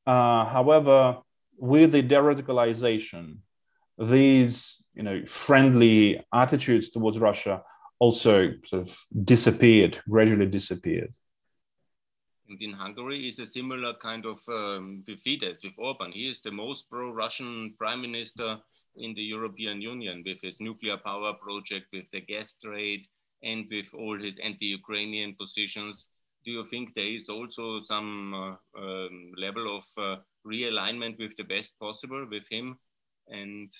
[0.05, 1.17] Uh, however,
[1.57, 3.37] with the de-radicalization,
[3.97, 7.61] these you know friendly attitudes towards Russia
[7.99, 11.13] also sort of disappeared, gradually disappeared.
[12.51, 16.11] And in Hungary is a similar kind of um, with Fidesz, with Orban.
[16.11, 18.59] He is the most pro-Russian prime minister
[18.97, 23.07] in the European Union with his nuclear power project, with the gas trade,
[23.41, 26.07] and with all his anti-Ukrainian positions
[26.43, 31.43] do you think there is also some uh, um, level of uh, realignment with the
[31.43, 32.77] best possible with him
[33.27, 33.71] and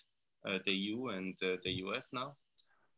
[0.47, 2.35] uh, the EU and uh, the US now?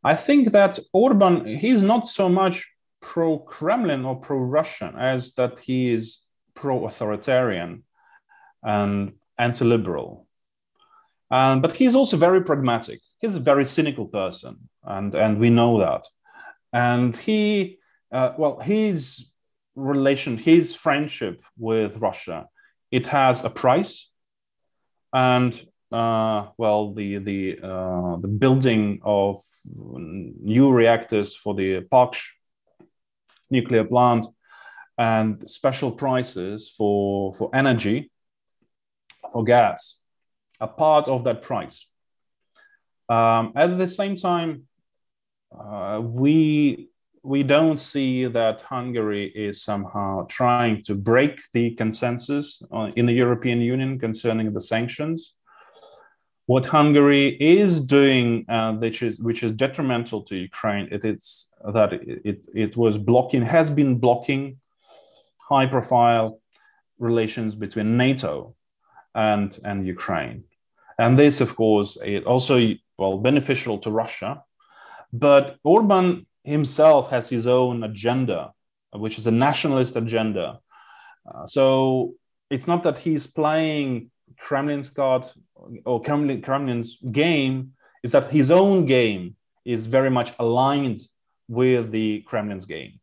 [0.04, 2.70] I think that Orban, he's not so much
[3.04, 6.24] pro Kremlin or pro Russian as that he is
[6.56, 7.84] pro authoritarian
[8.64, 10.26] and anti liberal.
[11.30, 13.02] Um, but he's also very pragmatic.
[13.20, 16.06] He's a very cynical person, and, and we know that.
[16.72, 17.80] And he,
[18.12, 19.30] uh, well, his
[19.76, 22.48] relation, his friendship with Russia,
[22.92, 24.10] it has a price,
[25.12, 25.60] and
[25.92, 29.38] uh, well, the the uh, the building of
[29.76, 32.32] new reactors for the Paks
[33.58, 34.26] nuclear plant
[34.98, 38.12] and special prices for for energy
[39.32, 40.04] for gas
[40.64, 41.78] a part of that price.
[43.10, 44.52] Um, at the same time,
[45.52, 46.90] uh, we
[47.34, 52.62] we don't see that Hungary is somehow trying to break the consensus
[52.98, 55.36] in the European Union concerning the sanctions.
[56.46, 61.94] What Hungary is doing, uh, which, is, which is detrimental to Ukraine, it is that
[61.94, 64.60] it, it, was blocking, has been blocking
[65.50, 66.42] high profile
[67.00, 68.56] relations between NATO
[69.16, 70.44] and, and Ukraine.
[71.00, 72.60] And this, of course, it also
[72.98, 74.44] well beneficial to Russia.
[75.12, 78.54] But Orban himself has his own agenda,
[78.92, 80.60] which is a nationalist agenda.
[81.26, 82.16] Uh, so
[82.50, 85.26] it's not that he's playing Kremlin's card
[85.86, 87.74] or Kremlin, Kremlin's game,
[88.04, 91.00] is that his own game is very much aligned
[91.48, 93.00] with the Kremlin's game.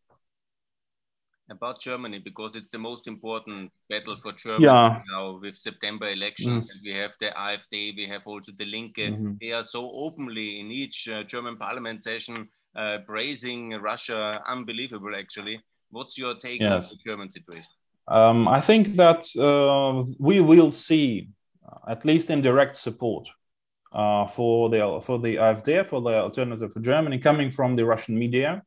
[1.51, 5.01] About Germany, because it's the most important battle for Germany yeah.
[5.11, 6.71] now with September elections, mm.
[6.71, 8.95] and we have the AfD, we have also the Linke.
[8.97, 9.33] Mm-hmm.
[9.41, 15.61] They are so openly in each uh, German parliament session uh, praising Russia unbelievable, actually.
[15.91, 16.93] What's your take yes.
[16.93, 17.73] on the German situation?
[18.07, 21.31] Um, I think that uh, we will see
[21.89, 23.29] at least indirect support
[23.93, 28.19] uh, for the for the AfD for the alternative for Germany coming from the Russian
[28.19, 28.63] media.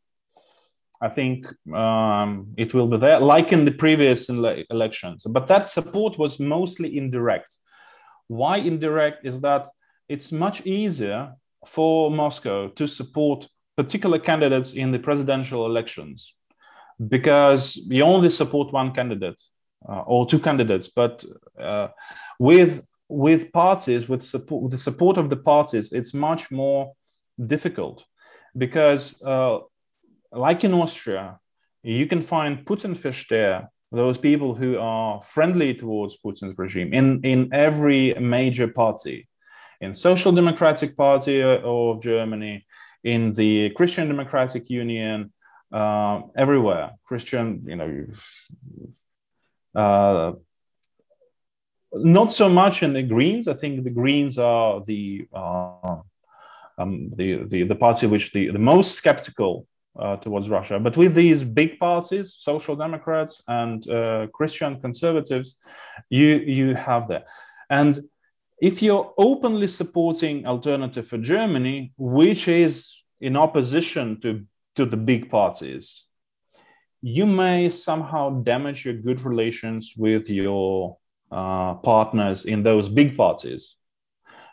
[1.01, 5.25] I think um, it will be there, like in the previous ele- elections.
[5.27, 7.57] But that support was mostly indirect.
[8.27, 9.67] Why indirect is that
[10.07, 11.33] it's much easier
[11.65, 16.35] for Moscow to support particular candidates in the presidential elections
[17.09, 19.52] because you only support one candidate uh,
[19.87, 21.23] or two candidates but
[21.59, 21.87] uh,
[22.39, 26.93] with with parties with support with the support of the parties it's much more
[27.45, 28.05] difficult
[28.57, 29.59] because uh,
[30.31, 31.39] like in austria
[31.83, 38.13] you can find Putinversteher those people who are friendly towards putin's regime in in every
[38.15, 39.27] major party
[39.81, 42.65] in social democratic party of germany
[43.03, 45.31] in the Christian Democratic Union,
[45.71, 46.91] uh, everywhere.
[47.03, 48.87] Christian, you know, uh,
[49.75, 50.35] not
[52.33, 53.47] so much in the Greens.
[53.47, 56.01] I think the Greens are the uh,
[56.77, 59.67] um, the, the the party which the, the most skeptical
[59.99, 60.79] uh, towards Russia.
[60.79, 65.55] But with these big parties, Social Democrats and uh, Christian conservatives,
[66.09, 67.25] you you have that,
[67.69, 67.99] and
[68.63, 74.45] if you're openly supporting Alternative for Germany, which is in opposition to,
[74.75, 76.05] to the big parties,
[77.05, 80.97] you may somehow damage your good relations with your
[81.29, 83.75] uh, partners in those big parties.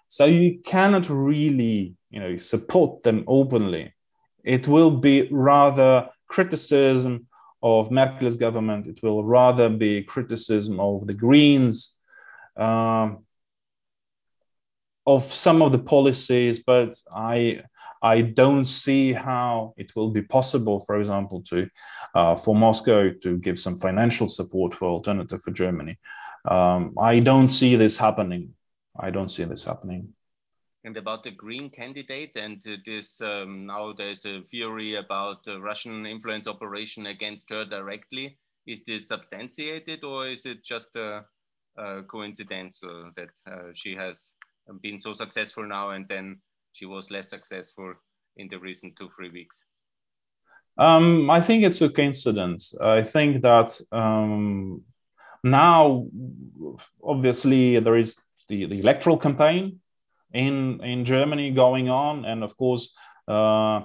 [0.08, 3.94] So you cannot really, you know, support them openly.
[4.42, 7.28] It will be rather criticism
[7.62, 8.88] of Merkel's government.
[8.88, 11.94] It will rather be criticism of the Greens,
[12.56, 13.24] um,
[15.06, 16.64] of some of the policies.
[16.66, 17.62] But I
[18.02, 21.68] I don't see how it will be possible, for example, to
[22.14, 25.98] uh, for Moscow to give some financial support for Alternative for Germany.
[26.48, 28.54] Um, I don't see this happening.
[28.98, 30.14] I don't see this happening.
[30.82, 35.60] And about the Green candidate, and uh, this um, now there's a theory about the
[35.60, 38.38] Russian influence operation against her directly.
[38.66, 41.24] Is this substantiated, or is it just a,
[41.76, 44.32] a coincidental that uh, she has
[44.80, 46.40] been so successful now and then
[46.72, 47.94] she was less successful
[48.36, 49.64] in the recent two, three weeks?
[50.78, 52.74] Um, I think it's a coincidence.
[52.80, 54.82] I think that um,
[55.42, 56.06] now,
[57.02, 58.16] obviously, there is
[58.48, 59.80] the, the electoral campaign
[60.32, 62.94] in in Germany going on, and of course,
[63.28, 63.80] uh,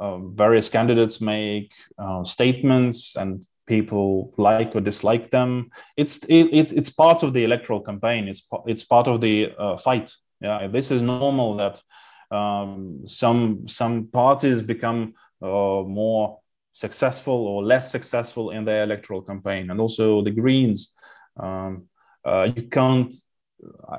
[0.00, 5.70] uh, various candidates make uh, statements, and people like or dislike them.
[5.96, 8.28] It's it, it, it's part of the electoral campaign.
[8.28, 10.12] It's it's part of the uh, fight.
[10.40, 11.82] Yeah, this is normal that
[12.30, 16.40] um, some some parties become uh, more
[16.72, 20.92] successful or less successful in their electoral campaign, and also the Greens.
[21.38, 21.88] Um,
[22.24, 23.12] uh, you can't.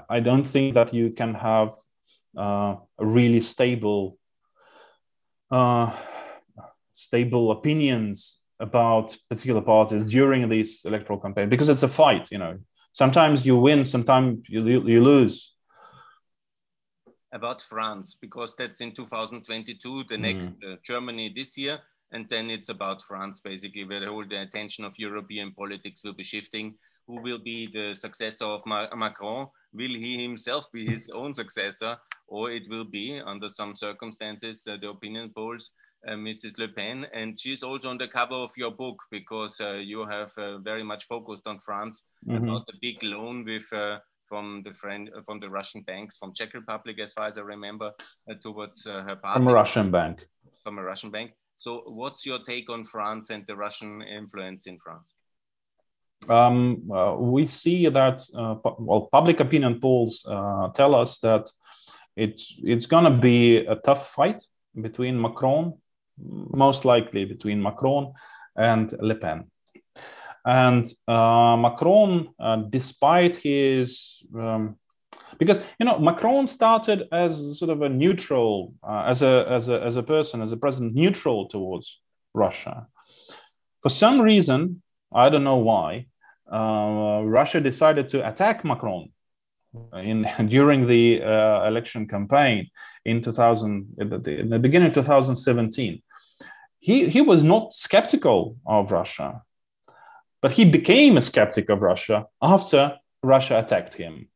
[0.10, 1.74] I don't think that you can have
[2.38, 4.18] uh, a really stable,
[5.52, 5.92] uh,
[6.94, 12.30] stable opinions about particular parties during this electoral campaign because it's a fight.
[12.32, 12.60] You know,
[12.94, 15.56] sometimes you win, sometimes you, you lose
[17.32, 20.20] about France because that's in 2022, the mm.
[20.20, 21.80] next uh, Germany this year.
[22.12, 26.24] And then it's about France, basically, where all the attention of European politics will be
[26.24, 26.74] shifting.
[27.06, 29.48] Who will be the successor of Ma Macron?
[29.74, 31.98] Will he himself be his own successor?
[32.28, 35.70] Or it will be, under some circumstances, uh, the opinion polls,
[36.08, 36.58] uh, Mrs.
[36.58, 37.06] Le Pen.
[37.14, 40.84] And she's also on the cover of your book because uh, you have uh, very
[40.84, 42.44] much focused on France mm -hmm.
[42.44, 44.00] about the big loan with uh,
[44.30, 47.42] from the friend uh, from the Russian banks from Czech Republic, as far as I
[47.42, 47.92] remember,
[48.30, 49.40] uh, towards uh, her party.
[49.40, 50.28] From a Russian bank.
[50.64, 51.32] From a Russian bank.
[51.56, 55.14] So, what's your take on France and the Russian influence in France?
[56.30, 61.50] Um, uh, we see that uh, well, public opinion polls uh, tell us that
[62.16, 64.44] it's it's going to be a tough fight
[64.80, 65.74] between Macron,
[66.18, 68.14] most likely between Macron
[68.56, 69.50] and Le Pen.
[70.50, 74.78] And uh, Macron, uh, despite his um,
[75.38, 79.80] because you know Macron started as sort of a neutral, uh, as a as a
[79.80, 82.00] as a person, as a president, neutral towards
[82.34, 82.88] Russia.
[83.84, 84.82] For some reason,
[85.14, 86.08] I don't know why,
[86.52, 89.12] uh, Russia decided to attack Macron
[89.94, 92.70] in during the uh, election campaign
[93.06, 96.02] in 2000, in the beginning of 2017.
[96.80, 99.44] He he was not skeptical of Russia.
[100.42, 104.30] But he became a skeptic of Russia after Russia attacked him.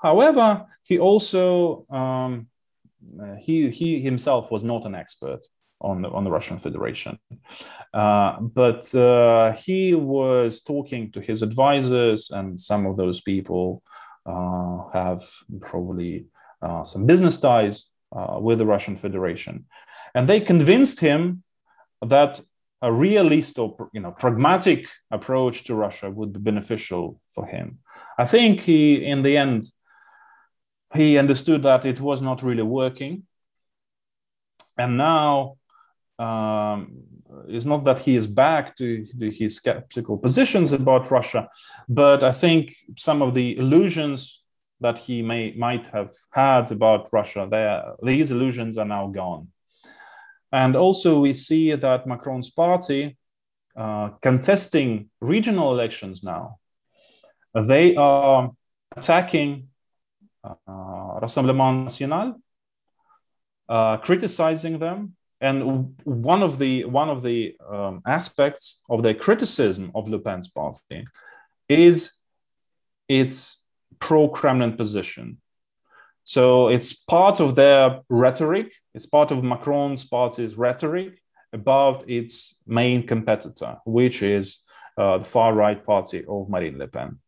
[0.00, 2.48] However, he also um,
[3.20, 5.40] uh, he he himself was not an expert
[5.80, 7.18] on the, on the Russian Federation,
[7.92, 13.82] uh, but uh, he was talking to his advisors, and some of those people
[14.24, 15.22] uh, have
[15.60, 16.26] probably
[16.62, 19.66] uh, some business ties uh, with the Russian Federation,
[20.14, 21.42] and they convinced him
[22.00, 22.40] that
[22.82, 27.78] a realist or you know pragmatic approach to Russia would be beneficial for him.
[28.18, 29.62] I think he, in the end,
[30.94, 33.24] he understood that it was not really working,
[34.76, 35.56] and now
[36.18, 37.02] um,
[37.48, 41.48] it's not that he is back to, to his skeptical positions about Russia,
[41.88, 44.42] but I think some of the illusions
[44.80, 49.48] that he may might have had about Russia, these illusions are now gone.
[50.52, 53.16] And also, we see that Macron's party
[53.76, 56.58] uh, contesting regional elections now.
[57.54, 58.50] They are
[58.96, 59.68] attacking
[60.44, 60.54] uh,
[61.20, 62.40] Rassemblement National,
[63.68, 69.90] uh, criticizing them, and one of the one of the um, aspects of their criticism
[69.94, 71.04] of Le Pen's party
[71.68, 72.12] is
[73.08, 73.66] its
[73.98, 75.38] pro-Kremlin position.
[76.26, 81.22] So it's part of their rhetoric, it's part of Macron's party's rhetoric
[81.52, 84.64] about its main competitor, which is
[84.98, 87.20] uh, the far right party of Marine Le Pen.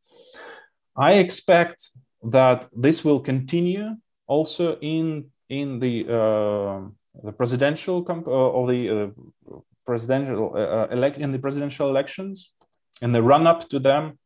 [0.96, 1.90] I expect
[2.24, 3.96] that this will continue
[4.26, 6.80] also in in the uh,
[7.22, 12.52] the presidential comp- uh, or the uh, presidential uh, elect in the presidential elections
[13.00, 14.18] in the run up to them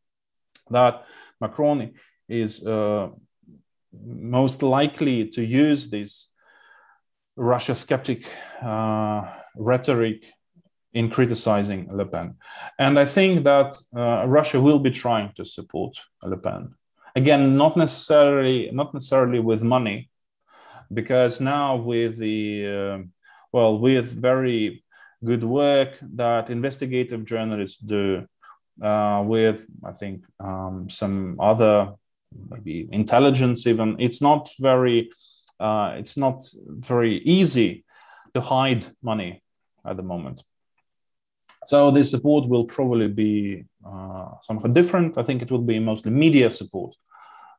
[0.71, 1.05] that
[1.43, 1.93] Macron
[2.27, 2.67] is
[3.93, 6.29] most likely to use this
[7.37, 8.31] Russia skeptic
[9.57, 10.25] rhetoric
[10.93, 12.35] in criticizing Le Pen.
[12.79, 16.75] And I think that uh, Russia will be trying to support Le Pen.
[17.17, 20.11] Again, not necessarily not necessarily with money,
[20.93, 22.99] because now with the uh,
[23.53, 24.85] well with very
[25.25, 28.27] good work that investigative journalists do
[28.83, 31.93] uh, with i think um, some other
[32.51, 33.97] maybe intelligence even.
[33.99, 35.11] It's not very
[35.61, 37.85] uh, it's not very easy
[38.35, 39.43] to hide money
[39.85, 40.43] at the moment.
[41.67, 45.17] So the support will probably be uh, somewhat different.
[45.17, 46.97] I think it will be mostly media support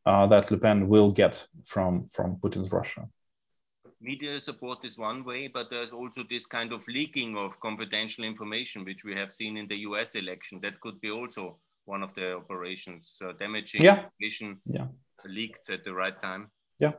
[0.06, 3.08] uh, that le pen will get from from putin's russia.
[4.02, 8.84] Media support is one way, but there's also this kind of leaking of confidential information,
[8.84, 10.60] which we have seen in the US election.
[10.62, 14.06] That could be also one of the operations, uh, damaging yeah.
[14.66, 14.88] yeah.
[15.26, 16.50] leaked at the right time.
[16.80, 16.94] Yeah.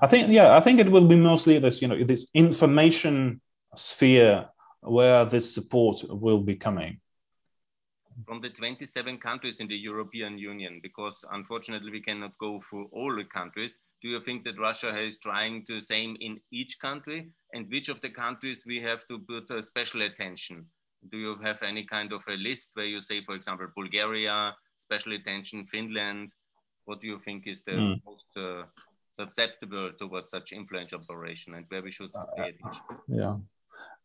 [0.00, 3.40] I think, yeah, I think it will be mostly this, you know, this information
[3.76, 4.46] sphere
[4.80, 7.00] where this support will be coming
[8.24, 13.14] from the 27 countries in the European Union, because unfortunately we cannot go through all
[13.14, 13.78] the countries.
[14.02, 17.30] Do you think that Russia is trying to same in each country?
[17.52, 20.66] And which of the countries we have to put a special attention?
[21.10, 25.12] Do you have any kind of a list where you say, for example, Bulgaria, special
[25.12, 26.34] attention, Finland?
[26.86, 28.00] What do you think is the mm.
[28.04, 28.64] most uh,
[29.12, 32.82] susceptible towards such influence operation and where we should pay attention?
[32.90, 33.36] Uh, yeah.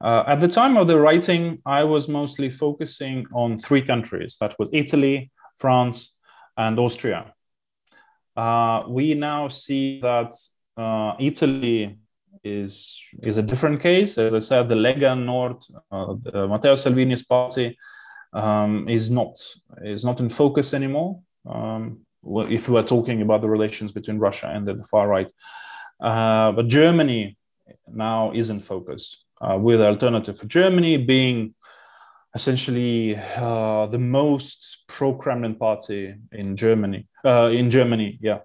[0.02, 4.58] Uh, at the time of the writing, I was mostly focusing on three countries that
[4.58, 6.16] was Italy, France,
[6.58, 7.34] and Austria.
[8.36, 10.32] Uh, we now see that
[10.78, 12.00] uh, Italy
[12.44, 14.18] is, is a different case.
[14.18, 15.58] As I said, the Lega Nord,
[15.92, 17.78] uh, Matteo Salvini's party,
[18.34, 19.40] um, is, not,
[19.82, 21.20] is not in focus anymore.
[21.50, 25.32] Um, if we are talking about the relations between Russia and the far right.
[26.00, 27.38] Uh, but Germany
[27.88, 31.54] now is in focus uh, with Alternative for Germany being
[32.36, 37.08] essentially uh, the most pro-Kremlin party in Germany.
[37.26, 38.40] Uh, in Germany, yeah.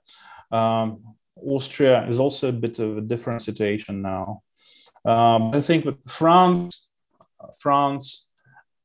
[0.51, 1.14] Um,
[1.47, 4.42] Austria is also a bit of a different situation now.
[5.05, 6.88] Um, I think France,
[7.59, 8.30] France,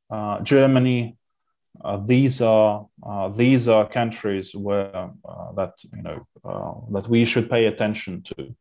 [0.10, 1.18] uh, Germany,
[1.84, 7.50] uh, these are uh, these are countries where uh, that you know that we should
[7.50, 8.56] pay attention to.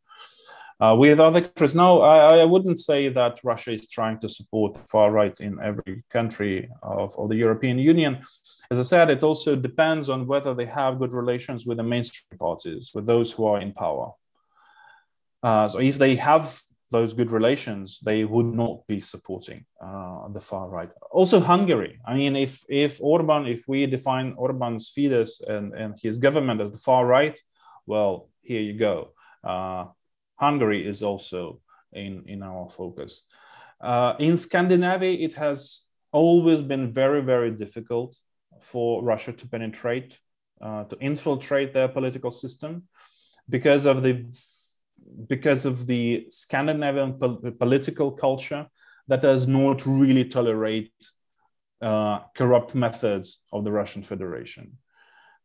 [0.80, 4.74] Uh, with other countries, no, I, I, wouldn't say that Russia is trying to support
[4.74, 8.18] the far right in every country of, of, the European Union.
[8.70, 12.38] As I said, it also depends on whether they have good relations with the mainstream
[12.38, 14.12] parties, with those who are in power.
[15.42, 16.60] Uh, so if they have
[16.92, 20.90] those good relations, they would not be supporting uh, the far right.
[21.10, 21.98] Also, Hungary.
[22.06, 26.70] I mean, if if Orban, if we define Orban's Fidesz and, and his government as
[26.70, 27.38] the far right,
[27.84, 29.10] well, here you go.
[29.44, 29.86] Uh,
[30.38, 31.60] Hungary is also
[31.92, 33.22] in, in our focus.
[33.80, 38.16] Uh, in Scandinavia, it has always been very, very difficult
[38.60, 40.18] for Russia to penetrate,
[40.60, 42.84] uh, to infiltrate their political system
[43.48, 44.24] because of the
[45.26, 48.66] because of the Scandinavian po- political culture
[49.06, 50.92] that does not really tolerate
[51.80, 54.76] uh, corrupt methods of the Russian Federation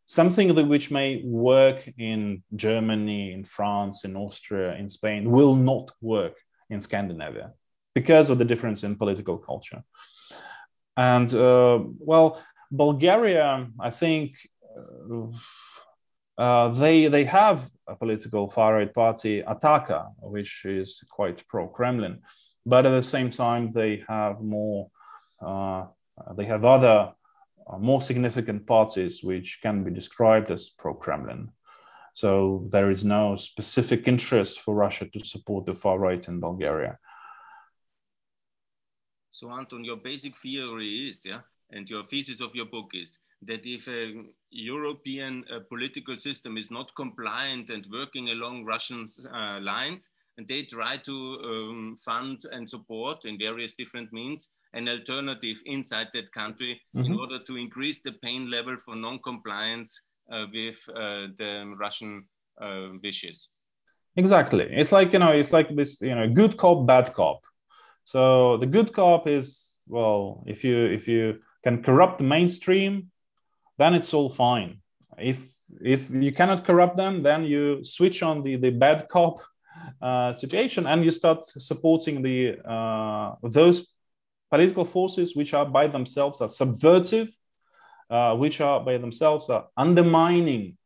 [0.06, 5.92] something that which may work in Germany, in France, in Austria, in Spain will not
[6.02, 6.36] work
[6.70, 7.54] in Scandinavia
[7.96, 9.84] because of the difference in political culture.
[10.98, 12.42] And uh, well,
[12.72, 14.36] Bulgaria, I think.
[15.12, 15.28] Uh,
[16.36, 22.22] uh, they they have a political far right party, Ataka, which is quite pro Kremlin,
[22.66, 24.90] but at the same time they have more
[25.46, 25.86] uh,
[26.36, 27.12] they have other
[27.80, 31.52] more significant parties which can be described as pro Kremlin.
[32.14, 37.00] So there is no specific interest for Russia to support the far right in Bulgaria.
[39.32, 41.42] So, Anton, your basic theory is, yeah,
[41.72, 44.14] and your thesis of your book is that if a
[44.52, 50.64] European uh, political system is not compliant and working along Russian uh, lines, and they
[50.64, 56.82] try to um, fund and support in various different means, an alternative inside that country
[56.96, 57.06] mm-hmm.
[57.06, 60.02] in order to increase the pain level for non-compliance
[60.32, 62.26] uh, with uh, the Russian
[62.62, 63.50] uh, wishes.
[64.16, 64.68] Exactly.
[64.70, 67.42] It's like you know, it's like this you know, good cop, bad cop.
[68.06, 73.12] So the good cop is well, if you if you can corrupt the mainstream,
[73.78, 74.82] then it's all fine.
[75.18, 79.40] if if you cannot corrupt them, then you switch on the the bad cop
[80.02, 83.93] uh, situation and you start supporting the uh, those
[84.54, 87.30] political forces which are by themselves are subversive,
[88.12, 90.78] uh, which are by themselves are undermining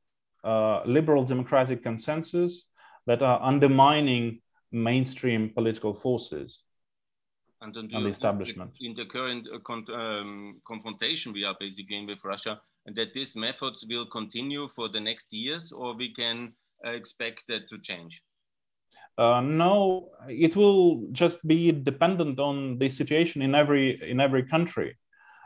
[0.46, 2.70] uh, liberal democratic consensus,
[3.08, 4.40] that are undermining
[4.72, 6.64] mainstream political forces
[7.62, 8.72] and, and the establishment.
[8.80, 13.14] In the current uh, con um, confrontation we are basically in with Russia, and that
[13.14, 16.54] these methods will continue for the next years, or we can
[16.86, 18.24] uh, expect that to change?
[19.18, 24.98] Uh, no, it will just be dependent on the situation in every in every country.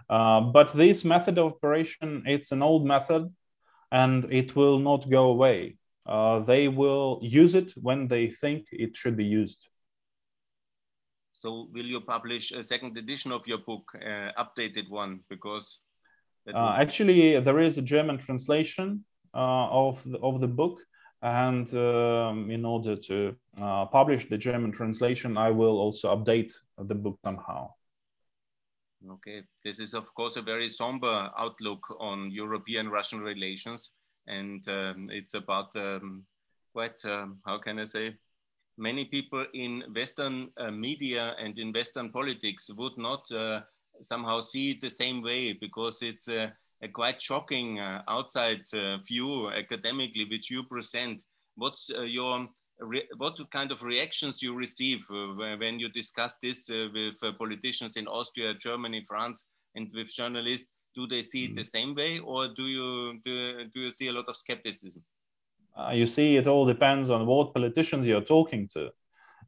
[0.09, 3.33] Uh, but this method of operation, it's an old method,
[3.91, 5.77] and it will not go away.
[6.05, 9.67] Uh, they will use it when they think it should be used.
[11.31, 15.21] So, will you publish a second edition of your book, uh, updated one?
[15.29, 15.79] Because
[16.53, 20.79] uh, actually, there is a German translation uh, of the, of the book,
[21.21, 26.95] and um, in order to uh, publish the German translation, I will also update the
[26.95, 27.69] book somehow.
[29.09, 33.91] Okay, this is of course a very somber outlook on European-Russian relations,
[34.27, 36.23] and um, it's about um,
[36.73, 38.15] quite um, how can I say?
[38.77, 43.61] Many people in Western uh, media and in Western politics would not uh,
[44.01, 48.97] somehow see it the same way because it's a, a quite shocking uh, outside uh,
[49.07, 51.23] view academically which you present.
[51.55, 52.47] What's uh, your
[53.17, 58.55] what kind of reactions you receive uh, when you discuss this with politicians in Austria,
[58.55, 60.65] Germany, France, and with journalists?
[60.95, 61.69] Do they see it the mm.
[61.69, 65.03] same way, or do you do, do you see a lot of skepticism?
[65.77, 68.89] Uh, you see, it all depends on what politicians you're talking to.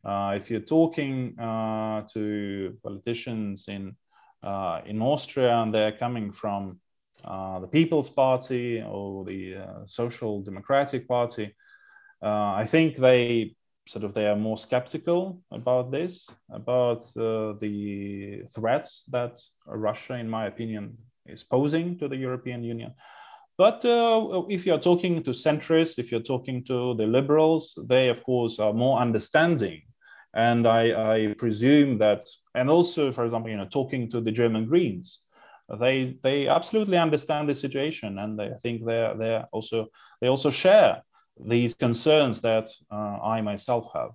[0.06, 3.96] Uh, if you're talking uh, to politicians in
[4.44, 6.80] uh, in Austria and they're coming from
[7.26, 11.56] uh, the People's Party or the uh, Social Democratic Party,
[12.22, 13.56] I think they
[13.88, 20.46] sort of they are more skeptical about this, about the threats that Russia, in my
[20.48, 22.94] opinion, is posing to the European Union.
[23.58, 28.24] But uh, if you're talking to centrists, if you're talking to the liberals, they, of
[28.24, 29.82] course, are more understanding.
[30.34, 34.66] And I, I presume that, and also, for example, you know, talking to the German
[34.66, 35.20] Greens,
[35.78, 39.88] they they absolutely understand the situation, and they, I think they they also
[40.22, 41.02] they also share
[41.40, 44.12] these concerns that uh, I myself have.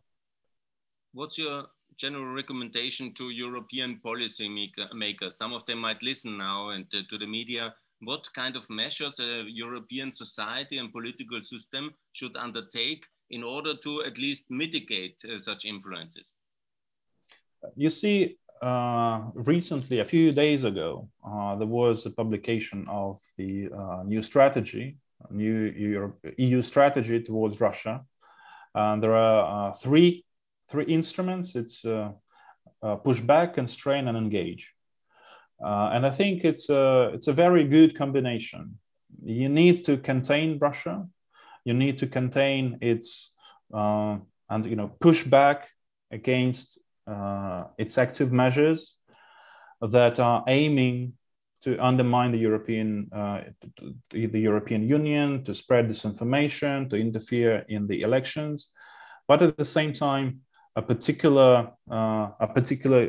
[1.13, 1.65] What's your
[1.97, 4.49] general recommendation to European policy
[4.95, 5.37] makers?
[5.37, 9.19] Some of them might listen now and to, to the media what kind of measures
[9.19, 15.39] a European society and political system should undertake in order to at least mitigate uh,
[15.39, 16.31] such influences?
[17.75, 23.69] You see, uh, recently, a few days ago, uh, there was a publication of the
[23.71, 24.99] uh, new strategy,
[25.31, 28.05] new Europe, EU strategy towards Russia.
[28.75, 30.25] And there are uh, three,
[30.71, 31.55] three instruments.
[31.55, 32.13] It's uh,
[33.05, 34.73] push back, constrain, and engage.
[35.65, 38.79] Uh, and I think it's a, it's a very good combination.
[39.25, 41.07] You need to contain Russia.
[41.65, 43.33] You need to contain its
[43.75, 44.19] uh,
[44.51, 45.69] and you know push back
[46.11, 46.83] against uh,
[47.79, 48.97] its active measures
[49.81, 51.15] that are aiming
[51.63, 53.41] to undermine the European uh,
[54.11, 58.71] the European Union, to spread disinformation, to interfere in the elections,
[59.27, 60.41] but at the same time,
[60.77, 63.01] a particular uh, a particular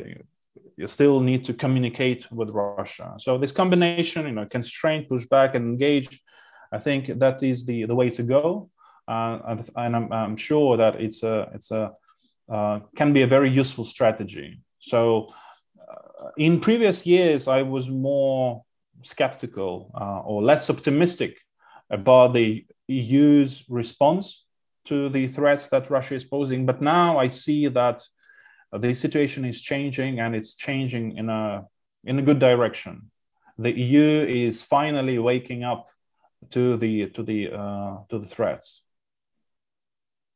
[0.80, 3.14] you still need to communicate with Russia.
[3.18, 6.22] So this combination, you know, constrain, push back, and engage,
[6.72, 8.70] I think that is the, the way to go.
[9.06, 11.92] Uh, and, and I'm, I'm, sure that it's a it's a
[12.50, 14.60] uh, can be a very useful strategy.
[14.80, 15.34] So
[15.80, 18.64] uh, in previous years, I was more
[19.02, 21.38] skeptical uh, or less optimistic
[21.90, 24.46] about the EU's response
[24.86, 26.66] to the threats that Russia is posing.
[26.66, 28.02] But now I see that
[28.72, 31.66] the situation is changing and it's changing in a
[32.06, 33.12] in a good direction.
[33.58, 35.90] The EU is finally waking up
[36.52, 38.82] to the to the uh, to the threats.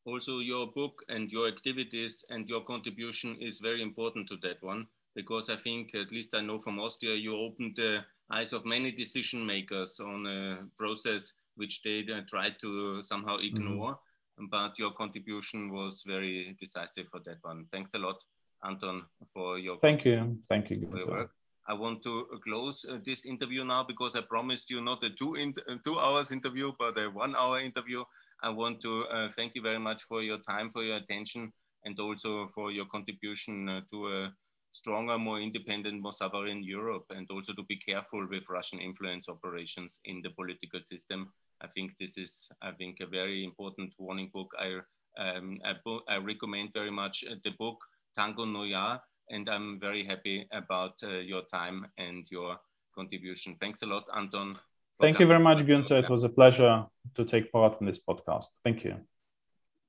[0.06, 4.88] Also, your book and your activities and your contribution is very important to that one
[5.16, 8.92] because I think, at least I know from Austria, you opened the eyes of many
[8.92, 13.92] decision makers on a process which they uh, tried to somehow ignore.
[13.92, 14.12] Mm -hmm
[14.50, 17.66] but your contribution was very decisive for that one.
[17.72, 18.24] Thanks a lot,
[18.64, 20.88] Anton, for your thank you, thank you.
[20.90, 21.32] For your work.
[21.66, 25.36] I want to close uh, this interview now because I promised you not a two
[25.36, 28.04] in, uh, two hours interview, but a one hour interview.
[28.44, 31.52] I want to uh, thank you very much for your time, for your attention,
[31.86, 34.34] and also for your contribution uh, to a
[34.72, 40.00] stronger, more independent, more sovereign Europe, and also to be careful with Russian influence operations
[40.06, 41.32] in the political system
[41.64, 44.52] I think this is, I think, a very important warning book.
[44.60, 44.80] I,
[45.18, 45.74] um, I,
[46.10, 47.78] I recommend very much uh, the book
[48.16, 52.58] Tango Noir, and I'm very happy about uh, your time and your
[52.94, 53.56] contribution.
[53.60, 54.58] Thanks a lot, Anton.
[55.00, 56.04] Thank you very much, Günther.
[56.04, 56.86] It was a pleasure
[57.16, 58.48] to take part in this podcast.
[58.64, 58.96] Thank you.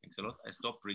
[0.02, 0.36] Thanks a lot.
[0.46, 0.80] I stop